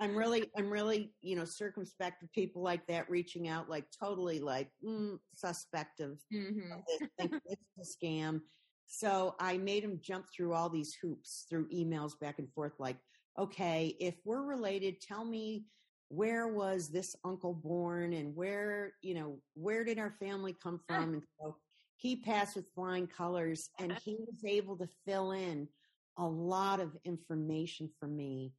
I'm 0.00 0.14
really, 0.14 0.48
I'm 0.56 0.70
really, 0.70 1.12
you 1.22 1.34
know, 1.34 1.44
circumspect 1.44 2.22
of 2.22 2.32
people 2.32 2.62
like 2.62 2.86
that 2.86 3.10
reaching 3.10 3.48
out, 3.48 3.68
like 3.68 3.84
totally 3.90 4.38
like 4.38 4.70
mm, 4.84 5.18
suspect 5.34 6.00
of, 6.00 6.20
mm-hmm. 6.32 6.72
of 7.18 7.30
this, 7.30 7.58
a 8.02 8.06
scam. 8.06 8.40
So 8.86 9.34
I 9.40 9.58
made 9.58 9.82
him 9.82 9.98
jump 10.00 10.26
through 10.34 10.54
all 10.54 10.68
these 10.68 10.96
hoops 11.02 11.46
through 11.50 11.68
emails 11.70 12.12
back 12.20 12.38
and 12.38 12.50
forth, 12.52 12.74
like, 12.78 12.98
okay, 13.38 13.96
if 13.98 14.14
we're 14.24 14.44
related, 14.44 15.00
tell 15.00 15.24
me 15.24 15.64
where 16.08 16.48
was 16.48 16.88
this 16.88 17.14
uncle 17.24 17.54
born 17.54 18.12
and 18.14 18.34
where, 18.34 18.94
you 19.02 19.14
know, 19.14 19.38
where 19.54 19.84
did 19.84 19.98
our 19.98 20.14
family 20.20 20.56
come 20.62 20.80
from? 20.88 21.14
And 21.14 21.22
so 21.38 21.56
he 21.96 22.16
passed 22.16 22.56
with 22.56 22.72
flying 22.74 23.06
colors 23.06 23.70
and 23.78 23.92
he 24.04 24.16
was 24.18 24.44
able 24.44 24.76
to 24.78 24.88
fill 25.06 25.32
in 25.32 25.68
a 26.16 26.26
lot 26.26 26.80
of 26.80 26.96
information 27.04 27.90
for 28.00 28.06
me 28.06 28.52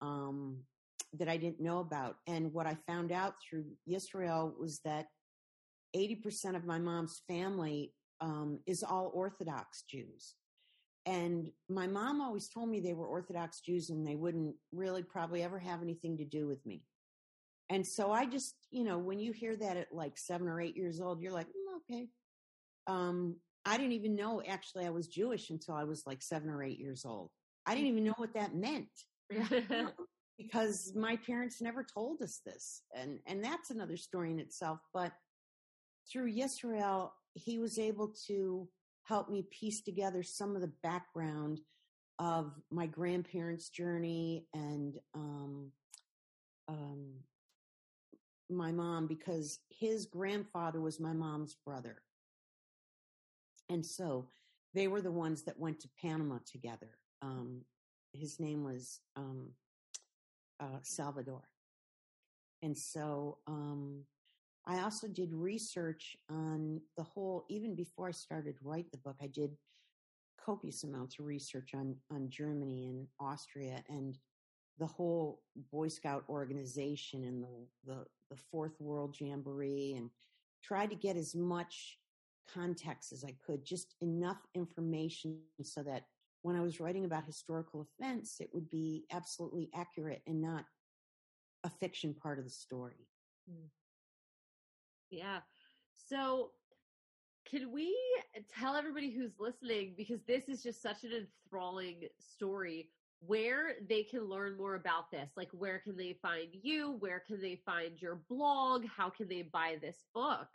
um, 0.00 0.58
that 1.14 1.28
I 1.28 1.36
didn't 1.36 1.60
know 1.60 1.78
about. 1.78 2.16
And 2.26 2.52
what 2.52 2.66
I 2.66 2.76
found 2.86 3.12
out 3.12 3.34
through 3.48 3.64
Yisrael 3.88 4.58
was 4.58 4.80
that 4.84 5.06
80% 5.96 6.56
of 6.56 6.66
my 6.66 6.78
mom's 6.78 7.22
family 7.28 7.92
um, 8.20 8.58
is 8.66 8.82
all 8.82 9.10
Orthodox 9.14 9.84
Jews. 9.88 10.34
And 11.06 11.50
my 11.70 11.86
mom 11.86 12.20
always 12.20 12.48
told 12.48 12.68
me 12.68 12.80
they 12.80 12.92
were 12.92 13.06
Orthodox 13.06 13.60
Jews 13.60 13.88
and 13.88 14.06
they 14.06 14.16
wouldn't 14.16 14.54
really 14.72 15.02
probably 15.02 15.42
ever 15.42 15.58
have 15.58 15.80
anything 15.80 16.18
to 16.18 16.24
do 16.24 16.46
with 16.46 16.64
me. 16.66 16.82
And 17.70 17.86
so 17.86 18.10
I 18.10 18.24
just, 18.24 18.54
you 18.70 18.84
know, 18.84 18.98
when 18.98 19.18
you 19.18 19.32
hear 19.32 19.56
that 19.56 19.76
at 19.76 19.92
like 19.92 20.16
seven 20.16 20.48
or 20.48 20.60
eight 20.60 20.76
years 20.76 21.00
old, 21.00 21.20
you're 21.20 21.32
like, 21.32 21.48
mm, 21.48 21.92
okay. 21.92 22.08
Um, 22.86 23.36
I 23.64 23.76
didn't 23.76 23.92
even 23.92 24.14
know 24.14 24.42
actually 24.46 24.86
I 24.86 24.90
was 24.90 25.08
Jewish 25.08 25.50
until 25.50 25.74
I 25.74 25.84
was 25.84 26.04
like 26.06 26.22
seven 26.22 26.48
or 26.48 26.62
eight 26.62 26.78
years 26.78 27.04
old. 27.04 27.30
I 27.66 27.74
didn't 27.74 27.88
even 27.88 28.04
know 28.04 28.14
what 28.16 28.32
that 28.34 28.54
meant 28.54 28.88
because 30.38 30.92
my 30.96 31.16
parents 31.16 31.60
never 31.60 31.84
told 31.84 32.22
us 32.22 32.40
this. 32.46 32.82
And, 32.94 33.18
and 33.26 33.44
that's 33.44 33.70
another 33.70 33.98
story 33.98 34.30
in 34.30 34.38
itself. 34.38 34.78
But 34.94 35.12
through 36.10 36.32
Yisrael, 36.32 37.10
he 37.34 37.58
was 37.58 37.78
able 37.78 38.14
to 38.28 38.66
help 39.04 39.28
me 39.28 39.46
piece 39.50 39.82
together 39.82 40.22
some 40.22 40.54
of 40.54 40.62
the 40.62 40.72
background 40.82 41.60
of 42.18 42.52
my 42.70 42.86
grandparents' 42.86 43.68
journey 43.68 44.46
and 44.54 44.98
um, 45.14 45.70
um, 46.68 47.14
my 48.50 48.72
mom 48.72 49.06
because 49.06 49.60
his 49.68 50.06
grandfather 50.06 50.80
was 50.80 51.00
my 51.00 51.12
mom's 51.12 51.56
brother. 51.66 52.02
And 53.68 53.84
so 53.84 54.28
they 54.74 54.88
were 54.88 55.00
the 55.00 55.12
ones 55.12 55.42
that 55.42 55.58
went 55.58 55.80
to 55.80 55.88
Panama 56.00 56.38
together. 56.50 56.98
Um, 57.22 57.62
his 58.12 58.40
name 58.40 58.64
was 58.64 59.00
um, 59.16 59.50
uh, 60.60 60.78
Salvador. 60.82 61.42
And 62.62 62.76
so 62.76 63.38
um, 63.46 64.04
I 64.66 64.80
also 64.80 65.06
did 65.08 65.32
research 65.32 66.16
on 66.30 66.80
the 66.96 67.02
whole, 67.02 67.44
even 67.48 67.74
before 67.74 68.08
I 68.08 68.12
started 68.12 68.58
to 68.58 68.68
write 68.68 68.90
the 68.90 68.98
book, 68.98 69.16
I 69.22 69.28
did 69.28 69.56
copious 70.44 70.84
amounts 70.84 71.18
of 71.18 71.26
research 71.26 71.70
on, 71.74 71.96
on 72.10 72.28
Germany 72.30 72.86
and 72.86 73.06
Austria 73.20 73.82
and 73.88 74.18
the 74.78 74.86
whole 74.86 75.42
Boy 75.72 75.88
Scout 75.88 76.24
organization 76.28 77.24
and 77.24 77.42
the, 77.42 77.66
the, 77.86 78.04
the 78.30 78.36
Fourth 78.50 78.80
World 78.80 79.16
Jamboree 79.18 79.94
and 79.96 80.10
tried 80.62 80.90
to 80.90 80.96
get 80.96 81.16
as 81.16 81.34
much 81.34 81.98
context 82.52 83.12
as 83.12 83.24
I 83.24 83.34
could, 83.44 83.64
just 83.64 83.94
enough 84.00 84.38
information 84.54 85.38
so 85.62 85.82
that 85.82 86.04
when 86.42 86.56
I 86.56 86.60
was 86.60 86.80
writing 86.80 87.04
about 87.04 87.24
historical 87.24 87.88
events, 88.00 88.40
it 88.40 88.50
would 88.52 88.70
be 88.70 89.04
absolutely 89.12 89.70
accurate 89.74 90.22
and 90.26 90.40
not 90.40 90.64
a 91.64 91.70
fiction 91.70 92.14
part 92.14 92.38
of 92.38 92.44
the 92.44 92.50
story. 92.50 93.08
Hmm. 93.48 93.66
Yeah. 95.10 95.40
So, 96.08 96.50
can 97.50 97.72
we 97.72 97.96
tell 98.58 98.76
everybody 98.76 99.10
who's 99.10 99.32
listening, 99.40 99.94
because 99.96 100.20
this 100.26 100.48
is 100.48 100.62
just 100.62 100.82
such 100.82 101.02
an 101.04 101.10
enthralling 101.12 102.02
story, 102.20 102.90
where 103.20 103.74
they 103.88 104.02
can 104.02 104.28
learn 104.28 104.56
more 104.56 104.74
about 104.74 105.10
this? 105.10 105.30
Like, 105.36 105.50
where 105.52 105.78
can 105.78 105.96
they 105.96 106.16
find 106.22 106.48
you? 106.52 106.96
Where 107.00 107.22
can 107.26 107.40
they 107.40 107.60
find 107.66 108.00
your 108.00 108.20
blog? 108.28 108.84
How 108.86 109.10
can 109.10 109.28
they 109.28 109.42
buy 109.42 109.76
this 109.80 110.04
book? 110.14 110.48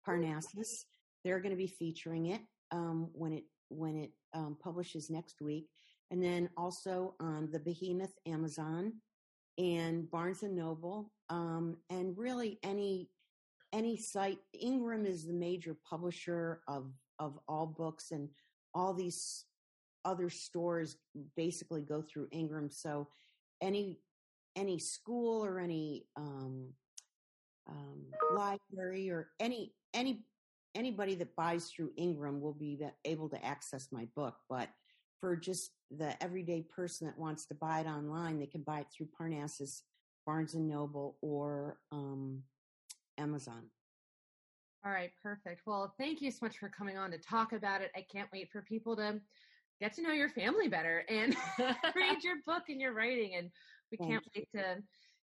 Parnassus. 0.06 0.84
They're 1.24 1.40
going 1.40 1.50
to 1.50 1.56
be 1.56 1.66
featuring 1.66 2.26
it 2.26 2.40
um, 2.70 3.10
when 3.12 3.32
it 3.32 3.44
when 3.68 3.96
it 3.96 4.10
um, 4.34 4.56
publishes 4.62 5.10
next 5.10 5.40
week, 5.40 5.68
and 6.10 6.22
then 6.22 6.48
also 6.56 7.14
on 7.20 7.50
the 7.50 7.58
Behemoth 7.58 8.14
Amazon 8.26 8.92
and 9.58 10.10
Barnes 10.10 10.42
and 10.42 10.54
Noble, 10.54 11.10
um, 11.28 11.76
and 11.90 12.16
really 12.16 12.58
any 12.62 13.10
any 13.72 13.96
site. 13.96 14.38
Ingram 14.60 15.06
is 15.06 15.26
the 15.26 15.32
major 15.32 15.76
publisher 15.88 16.60
of 16.68 16.92
of 17.18 17.38
all 17.48 17.66
books, 17.66 18.12
and 18.12 18.28
all 18.74 18.94
these 18.94 19.44
other 20.04 20.30
stores 20.30 20.96
basically 21.36 21.82
go 21.82 22.02
through 22.02 22.28
Ingram. 22.30 22.70
So 22.70 23.08
any 23.60 24.00
any 24.54 24.78
school 24.78 25.44
or 25.44 25.58
any 25.58 26.06
um, 26.16 26.68
um, 27.68 28.04
library 28.34 29.10
or 29.10 29.30
any 29.40 29.74
any 29.94 30.24
anybody 30.74 31.14
that 31.14 31.34
buys 31.36 31.68
through 31.68 31.90
Ingram 31.96 32.40
will 32.40 32.54
be 32.54 32.78
able 33.04 33.28
to 33.28 33.44
access 33.44 33.88
my 33.92 34.06
book. 34.16 34.34
But 34.48 34.68
for 35.20 35.36
just 35.36 35.70
the 35.90 36.20
everyday 36.22 36.62
person 36.62 37.06
that 37.06 37.18
wants 37.18 37.46
to 37.46 37.54
buy 37.54 37.80
it 37.80 37.86
online, 37.86 38.38
they 38.38 38.46
can 38.46 38.62
buy 38.62 38.80
it 38.80 38.86
through 38.94 39.08
Parnassus, 39.18 39.82
Barnes 40.26 40.54
and 40.54 40.68
Noble, 40.68 41.16
or 41.20 41.78
um, 41.92 42.42
Amazon. 43.18 43.64
All 44.84 44.90
right, 44.90 45.12
perfect. 45.22 45.62
Well, 45.64 45.94
thank 45.96 46.20
you 46.20 46.30
so 46.32 46.38
much 46.42 46.58
for 46.58 46.68
coming 46.68 46.98
on 46.98 47.12
to 47.12 47.18
talk 47.18 47.52
about 47.52 47.82
it. 47.82 47.92
I 47.94 48.04
can't 48.12 48.28
wait 48.32 48.50
for 48.50 48.62
people 48.62 48.96
to 48.96 49.20
get 49.82 49.94
to 49.94 50.02
know 50.02 50.12
your 50.12 50.28
family 50.28 50.68
better 50.68 51.04
and 51.08 51.34
read 51.96 52.22
your 52.22 52.36
book 52.46 52.62
and 52.68 52.80
your 52.80 52.92
writing. 52.92 53.34
And 53.36 53.50
we 53.90 53.98
thank 53.98 54.10
can't 54.10 54.24
you. 54.34 54.42
wait 54.42 54.48
to 54.62 54.82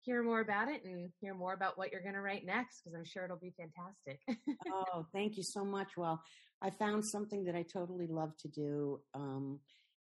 hear 0.02 0.22
more 0.22 0.40
about 0.40 0.68
it 0.68 0.84
and 0.84 1.10
hear 1.20 1.34
more 1.34 1.54
about 1.54 1.78
what 1.78 1.92
you're 1.92 2.02
going 2.02 2.14
to 2.14 2.20
write 2.20 2.44
next 2.44 2.82
because 2.82 2.96
I'm 2.98 3.04
sure 3.04 3.24
it'll 3.24 3.36
be 3.36 3.54
fantastic. 3.56 4.20
oh, 4.72 5.06
thank 5.12 5.36
you 5.36 5.44
so 5.44 5.64
much. 5.64 5.96
Well, 5.96 6.20
I 6.62 6.70
found 6.70 7.04
something 7.04 7.44
that 7.44 7.54
I 7.54 7.62
totally 7.62 8.08
love 8.08 8.36
to 8.38 8.48
do. 8.48 9.00
Um, 9.14 9.60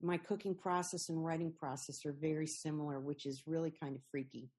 my 0.01 0.17
cooking 0.17 0.55
process 0.55 1.09
and 1.09 1.23
writing 1.23 1.53
process 1.53 2.03
are 2.05 2.15
very 2.19 2.47
similar, 2.47 2.99
which 2.99 3.27
is 3.27 3.43
really 3.45 3.71
kind 3.71 3.95
of 3.95 4.01
freaky. 4.09 4.49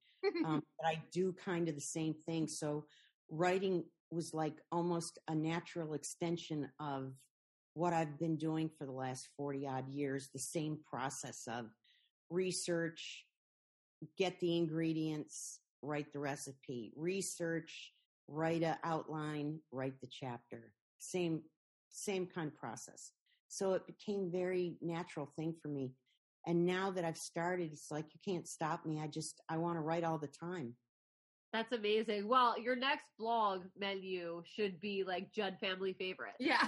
um, 0.46 0.62
but 0.78 0.86
I 0.86 1.02
do 1.12 1.34
kind 1.44 1.68
of 1.68 1.74
the 1.74 1.80
same 1.80 2.14
thing. 2.14 2.46
So 2.46 2.84
writing 3.28 3.84
was 4.12 4.32
like 4.32 4.54
almost 4.70 5.18
a 5.26 5.34
natural 5.34 5.94
extension 5.94 6.68
of 6.78 7.12
what 7.74 7.92
I've 7.92 8.18
been 8.18 8.36
doing 8.36 8.70
for 8.78 8.86
the 8.86 8.92
last 8.92 9.28
40 9.36 9.66
odd 9.66 9.88
years, 9.88 10.28
the 10.32 10.38
same 10.38 10.78
process 10.88 11.48
of 11.48 11.66
research, 12.30 13.24
get 14.18 14.38
the 14.40 14.56
ingredients, 14.56 15.60
write 15.80 16.12
the 16.12 16.18
recipe, 16.18 16.92
research, 16.96 17.92
write 18.28 18.62
a 18.62 18.78
outline, 18.84 19.58
write 19.70 20.00
the 20.00 20.08
chapter. 20.10 20.72
Same, 20.98 21.42
same 21.90 22.26
kind 22.26 22.48
of 22.48 22.56
process. 22.56 23.12
So 23.48 23.72
it 23.74 23.86
became 23.86 24.30
very 24.30 24.76
natural 24.80 25.30
thing 25.36 25.54
for 25.60 25.68
me. 25.68 25.92
And 26.46 26.66
now 26.66 26.90
that 26.90 27.04
I've 27.04 27.18
started, 27.18 27.70
it's 27.72 27.90
like 27.90 28.06
you 28.12 28.32
can't 28.32 28.48
stop 28.48 28.84
me. 28.84 29.00
I 29.00 29.06
just 29.06 29.40
I 29.48 29.58
want 29.58 29.76
to 29.76 29.82
write 29.82 30.04
all 30.04 30.18
the 30.18 30.26
time. 30.28 30.74
That's 31.52 31.72
amazing. 31.72 32.28
Well, 32.28 32.58
your 32.58 32.76
next 32.76 33.04
blog 33.18 33.64
menu 33.78 34.42
should 34.46 34.80
be 34.80 35.04
like 35.06 35.30
Judd 35.32 35.58
family 35.60 35.92
favorite. 35.92 36.32
Yeah. 36.40 36.66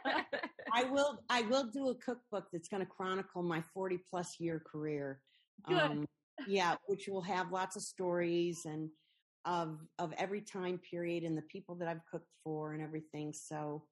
I 0.72 0.84
will 0.84 1.18
I 1.28 1.42
will 1.42 1.64
do 1.64 1.88
a 1.88 1.94
cookbook 1.96 2.46
that's 2.52 2.68
going 2.68 2.84
to 2.84 2.88
chronicle 2.88 3.42
my 3.42 3.62
40 3.74 3.98
plus 4.08 4.38
year 4.38 4.62
career. 4.64 5.20
Good. 5.66 5.76
Um, 5.76 6.06
yeah, 6.46 6.76
which 6.86 7.08
will 7.08 7.22
have 7.22 7.50
lots 7.50 7.74
of 7.74 7.82
stories 7.82 8.64
and 8.64 8.90
of 9.44 9.80
of 9.98 10.12
every 10.16 10.40
time 10.40 10.78
period 10.78 11.24
and 11.24 11.36
the 11.36 11.42
people 11.42 11.74
that 11.76 11.88
I've 11.88 12.04
cooked 12.10 12.30
for 12.44 12.72
and 12.74 12.82
everything. 12.82 13.32
So 13.32 13.82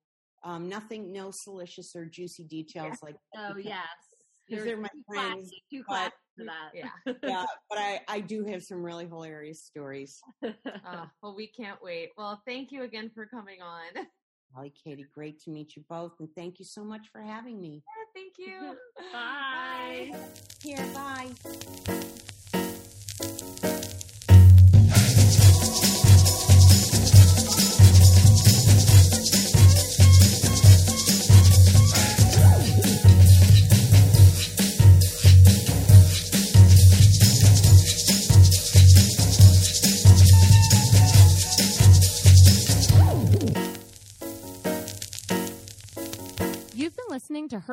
um, 0.45 0.69
nothing, 0.69 1.13
no 1.13 1.33
salacious 1.33 1.97
or 1.97 2.05
juicy 2.05 2.45
details 2.45 2.99
yeah. 3.03 3.07
like. 3.07 3.17
Oh 3.37 3.57
yes, 3.57 3.81
because 4.49 4.65
they're 4.65 4.77
my 4.77 4.89
friends. 5.09 5.51
Classy, 5.51 5.63
too 5.73 5.83
classy 5.83 6.13
for 6.39 6.45
that. 6.45 6.71
Yeah, 6.75 7.15
yeah. 7.23 7.45
But 7.69 7.79
I 7.79 8.01
I 8.09 8.21
do 8.21 8.45
have 8.45 8.63
some 8.63 8.83
really 8.83 9.07
hilarious 9.07 9.63
stories. 9.63 10.21
uh, 10.43 11.07
well, 11.23 11.35
we 11.37 11.47
can't 11.49 11.83
wait. 11.83 12.11
Well, 12.17 12.41
thank 12.47 12.73
you 12.73 12.85
again 12.85 13.11
for 13.15 13.27
coming 13.27 13.61
on. 13.63 14.07
Holly, 14.55 14.73
Katie, 14.83 15.07
great 15.15 15.41
to 15.43 15.51
meet 15.51 15.77
you 15.77 15.85
both, 15.91 16.13
and 16.21 16.29
thank 16.35 16.59
you 16.59 16.65
so 16.65 16.83
much 16.83 17.09
for 17.13 17.21
having 17.21 17.61
me. 17.61 17.83
Yeah, 17.85 18.23
thank 18.23 18.39
you. 18.39 18.77
bye. 19.13 20.11
bye. 20.11 20.29
Here, 20.63 20.87
bye. 20.95 22.09